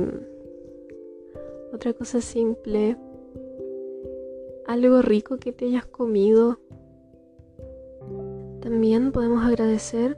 otra 1.73 1.93
cosa 1.93 2.21
simple, 2.21 2.97
algo 4.65 5.01
rico 5.01 5.37
que 5.37 5.51
te 5.51 5.65
hayas 5.65 5.85
comido. 5.85 6.59
También 8.61 9.11
podemos 9.11 9.45
agradecer 9.45 10.17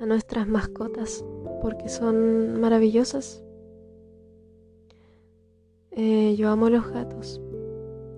a 0.00 0.06
nuestras 0.06 0.48
mascotas 0.48 1.24
porque 1.62 1.88
son 1.88 2.60
maravillosas. 2.60 3.42
Eh, 5.92 6.34
yo 6.36 6.48
amo 6.48 6.68
los 6.68 6.90
gatos. 6.90 7.40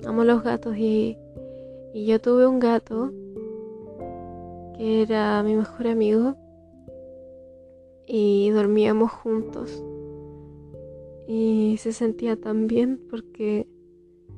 Amo 0.04 0.24
los 0.24 0.42
gatos 0.42 0.76
y, 0.76 1.18
y 1.92 2.06
yo 2.06 2.20
tuve 2.20 2.46
un 2.46 2.58
gato 2.58 3.12
que 4.76 5.02
era 5.02 5.42
mi 5.42 5.56
mejor 5.56 5.88
amigo 5.88 6.36
y 8.06 8.50
dormíamos 8.50 9.12
juntos. 9.12 9.82
Y 11.30 11.76
se 11.76 11.92
sentía 11.92 12.36
tan 12.36 12.66
bien 12.68 12.98
porque 13.10 13.68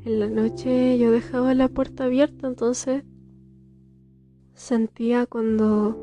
en 0.05 0.19
la 0.19 0.29
noche 0.29 0.99
yo 0.99 1.13
dejaba 1.13 1.55
la 1.55 1.69
puerta 1.69 2.07
abierta, 2.07 2.49
entonces 2.49 3.05
sentía 4.55 5.27
cuando 5.27 5.97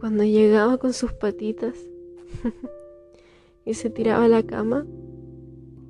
cuando 0.00 0.24
llegaba 0.24 0.78
con 0.78 0.94
sus 0.94 1.12
patitas 1.12 1.74
y 3.66 3.74
se 3.74 3.90
tiraba 3.90 4.24
a 4.24 4.28
la 4.28 4.42
cama 4.44 4.86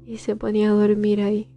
y 0.05 0.17
se 0.17 0.35
ponía 0.35 0.71
a 0.71 0.75
dormir 0.75 1.21
ahí. 1.21 1.49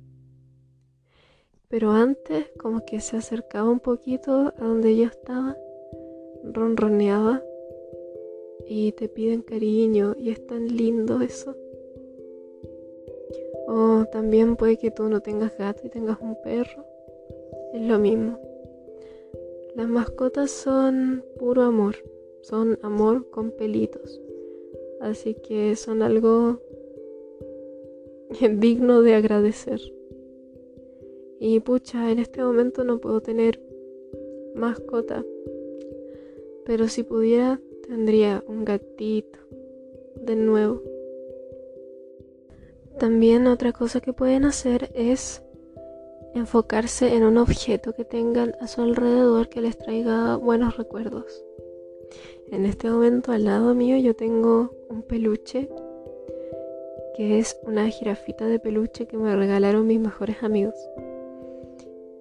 Pero 1.67 1.93
antes 1.93 2.51
como 2.59 2.85
que 2.85 3.01
se 3.01 3.17
acercaba 3.17 3.67
un 3.67 3.79
poquito 3.79 4.53
a 4.55 4.63
donde 4.63 4.95
yo 4.95 5.05
estaba, 5.05 5.57
ronroneaba 6.43 7.41
y 8.67 8.91
te 8.91 9.09
piden 9.09 9.41
cariño 9.41 10.15
y 10.15 10.29
es 10.29 10.45
tan 10.45 10.67
lindo 10.67 11.21
eso. 11.21 11.55
O 13.71 14.05
también 14.11 14.55
puede 14.55 14.77
que 14.77 14.89
tú 14.89 15.03
no 15.09 15.21
tengas 15.21 15.55
gato 15.57 15.85
y 15.85 15.89
tengas 15.89 16.17
un 16.21 16.35
perro. 16.41 16.83
Es 17.73 17.81
lo 17.81 17.99
mismo. 17.99 18.39
Las 19.75 19.87
mascotas 19.87 20.49
son 20.49 21.23
puro 21.37 21.61
amor 21.61 21.95
son 22.41 22.79
amor 22.81 23.29
con 23.29 23.51
pelitos. 23.51 24.21
Así 24.99 25.33
que 25.33 25.75
son 25.75 26.01
algo 26.01 26.61
digno 28.57 29.01
de 29.01 29.15
agradecer. 29.15 29.79
Y 31.39 31.59
pucha, 31.61 32.11
en 32.11 32.19
este 32.19 32.43
momento 32.43 32.83
no 32.83 32.99
puedo 32.99 33.21
tener 33.21 33.61
mascota. 34.55 35.25
Pero 36.65 36.87
si 36.87 37.03
pudiera, 37.03 37.61
tendría 37.87 38.43
un 38.47 38.65
gatito. 38.65 39.39
De 40.21 40.35
nuevo. 40.35 40.81
También 42.99 43.47
otra 43.47 43.71
cosa 43.71 44.01
que 44.01 44.11
pueden 44.11 44.43
hacer 44.43 44.91
es 44.93 45.41
enfocarse 46.35 47.15
en 47.15 47.23
un 47.23 47.37
objeto 47.37 47.93
que 47.93 48.03
tengan 48.03 48.55
a 48.59 48.67
su 48.67 48.81
alrededor 48.81 49.47
que 49.47 49.61
les 49.61 49.77
traiga 49.77 50.35
buenos 50.35 50.75
recuerdos. 50.75 51.45
En 52.51 52.65
este 52.65 52.89
momento 52.89 53.31
al 53.31 53.45
lado 53.45 53.73
mío 53.73 53.95
yo 53.97 54.17
tengo 54.17 54.71
un 54.89 55.03
peluche 55.03 55.69
que 57.15 57.39
es 57.39 57.57
una 57.63 57.89
jirafita 57.89 58.47
de 58.47 58.59
peluche 58.59 59.07
que 59.07 59.17
me 59.17 59.33
regalaron 59.33 59.87
mis 59.87 60.01
mejores 60.01 60.43
amigos. 60.43 60.75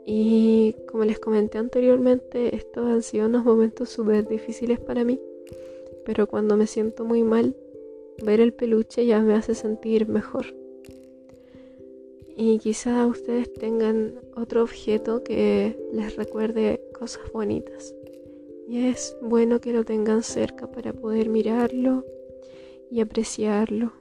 Y 0.07 0.77
como 0.88 1.05
les 1.05 1.19
comenté 1.19 1.59
anteriormente, 1.59 2.55
estos 2.55 2.87
han 2.87 3.03
sido 3.03 3.27
unos 3.27 3.45
momentos 3.45 3.88
súper 3.88 4.29
difíciles 4.29 4.79
para 4.79 5.03
mí. 5.03 5.21
Pero 6.05 6.29
cuando 6.29 6.57
me 6.57 6.69
siento 6.69 7.05
muy 7.05 7.25
mal, 7.25 7.57
ver 8.25 8.41
el 8.41 8.53
peluche 8.53 9.07
ya 9.07 9.21
me 9.21 9.35
hace 9.35 9.55
sentir 9.55 10.07
mejor. 10.09 10.58
Y 12.40 12.59
quizá 12.61 13.05
ustedes 13.07 13.53
tengan 13.53 14.14
otro 14.37 14.62
objeto 14.62 15.24
que 15.24 15.77
les 15.92 16.14
recuerde 16.14 16.81
cosas 16.96 17.31
bonitas 17.33 17.92
y 18.68 18.87
es 18.87 19.16
bueno 19.22 19.61
que 19.61 19.72
lo 19.72 19.83
tengan 19.83 20.22
cerca 20.22 20.66
para 20.66 20.92
poder 20.92 21.31
mirarlo 21.31 22.05
y 22.90 23.01
apreciarlo. 23.01 23.92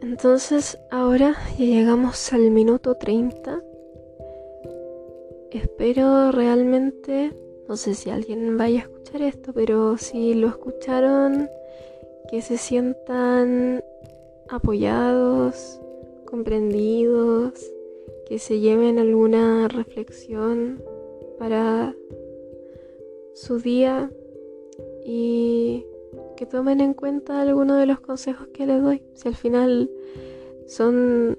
Entonces 0.00 0.78
ahora 0.92 1.36
ya 1.58 1.64
llegamos 1.64 2.32
al 2.32 2.52
minuto 2.52 2.94
30. 2.94 3.60
Espero 5.50 6.30
realmente, 6.30 7.32
no 7.68 7.76
sé 7.76 7.94
si 7.94 8.10
alguien 8.10 8.56
vaya 8.56 8.78
a 8.78 8.82
escuchar 8.82 9.22
esto, 9.22 9.52
pero 9.52 9.98
si 9.98 10.34
lo 10.34 10.46
escucharon, 10.46 11.48
que 12.30 12.42
se 12.42 12.56
sientan 12.56 13.82
apoyados, 14.48 15.80
comprendidos, 16.30 17.52
que 18.26 18.38
se 18.38 18.60
lleven 18.60 18.98
alguna 18.98 19.68
reflexión 19.68 20.82
para 21.38 21.94
su 23.34 23.58
día 23.58 24.10
y 25.04 25.84
que 26.36 26.46
tomen 26.46 26.80
en 26.80 26.94
cuenta 26.94 27.40
algunos 27.40 27.78
de 27.78 27.86
los 27.86 28.00
consejos 28.00 28.48
que 28.48 28.66
les 28.66 28.82
doy. 28.82 29.02
Si 29.14 29.28
al 29.28 29.34
final 29.34 29.90
son 30.66 31.38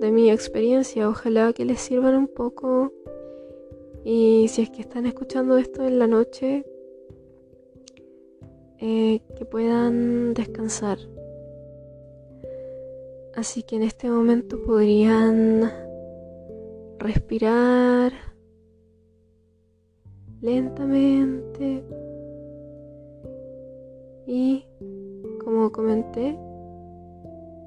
de 0.00 0.10
mi 0.10 0.30
experiencia, 0.30 1.08
ojalá 1.08 1.52
que 1.52 1.64
les 1.64 1.80
sirvan 1.80 2.14
un 2.14 2.28
poco. 2.28 2.92
Y 4.04 4.46
si 4.48 4.62
es 4.62 4.70
que 4.70 4.80
están 4.80 5.06
escuchando 5.06 5.56
esto 5.58 5.84
en 5.84 5.98
la 5.98 6.06
noche, 6.06 6.64
eh, 8.80 9.20
que 9.36 9.44
puedan 9.44 10.34
descansar. 10.34 10.98
Así 13.34 13.62
que 13.62 13.76
en 13.76 13.82
este 13.82 14.10
momento 14.10 14.62
podrían 14.62 15.70
respirar 16.98 18.12
lentamente 20.42 21.84
y, 24.26 24.64
como 25.42 25.72
comenté, 25.72 26.38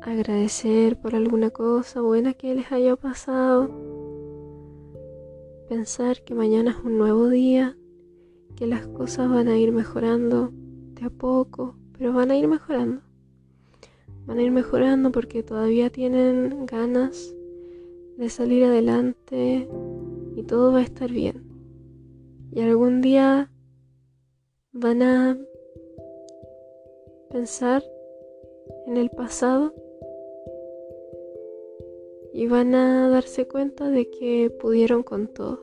agradecer 0.02 1.00
por 1.02 1.16
alguna 1.16 1.50
cosa 1.50 2.02
buena 2.02 2.34
que 2.34 2.54
les 2.54 2.72
haya 2.72 2.96
pasado, 2.96 3.70
pensar 5.68 6.22
que 6.24 6.36
mañana 6.36 6.72
es 6.72 6.78
un 6.86 7.00
nuevo 7.00 7.28
día, 7.28 7.76
que 8.56 8.68
las 8.68 8.86
cosas 8.88 9.30
van 9.30 9.48
a 9.48 9.58
ir 9.58 9.72
mejorando 9.72 10.52
de 10.94 11.06
a 11.06 11.10
poco, 11.10 11.76
pero 11.98 12.14
van 12.14 12.30
a 12.30 12.38
ir 12.38 12.48
mejorando. 12.48 13.05
Van 14.26 14.40
a 14.40 14.44
ir 14.44 14.52
mejorando 14.52 15.12
porque 15.12 15.44
todavía 15.44 15.90
tienen 15.90 16.66
ganas 16.66 17.34
de 18.18 18.30
salir 18.30 18.64
adelante 18.64 19.68
y 20.36 20.44
todo 20.44 20.72
va 20.72 20.80
a 20.80 20.84
estar 20.84 21.12
bien. 21.12 21.44
Y 22.52 22.62
algún 22.62 23.02
día 23.02 23.52
van 24.72 25.02
a 25.02 25.38
pensar 27.30 27.84
en 28.88 28.98
el 28.98 29.10
pasado 29.10 29.74
y 32.34 32.48
van 32.48 32.76
a 32.76 33.10
darse 33.10 33.48
cuenta 33.48 33.90
de 33.90 34.10
que 34.10 34.50
pudieron 34.50 35.04
con 35.04 35.28
todo. 35.28 35.60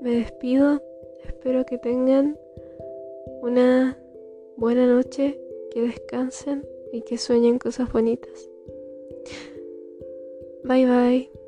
Me 0.00 0.16
despido, 0.16 0.82
espero 1.24 1.64
que 1.64 1.78
tengan 1.78 2.36
una 3.40 3.96
buena 4.56 4.86
noche, 4.86 5.40
que 5.72 5.80
descansen 5.80 6.68
y 6.92 7.02
que 7.02 7.16
sueñen 7.16 7.58
cosas 7.58 7.90
bonitas. 7.92 8.50
Bye 10.64 10.86
bye. 10.86 11.41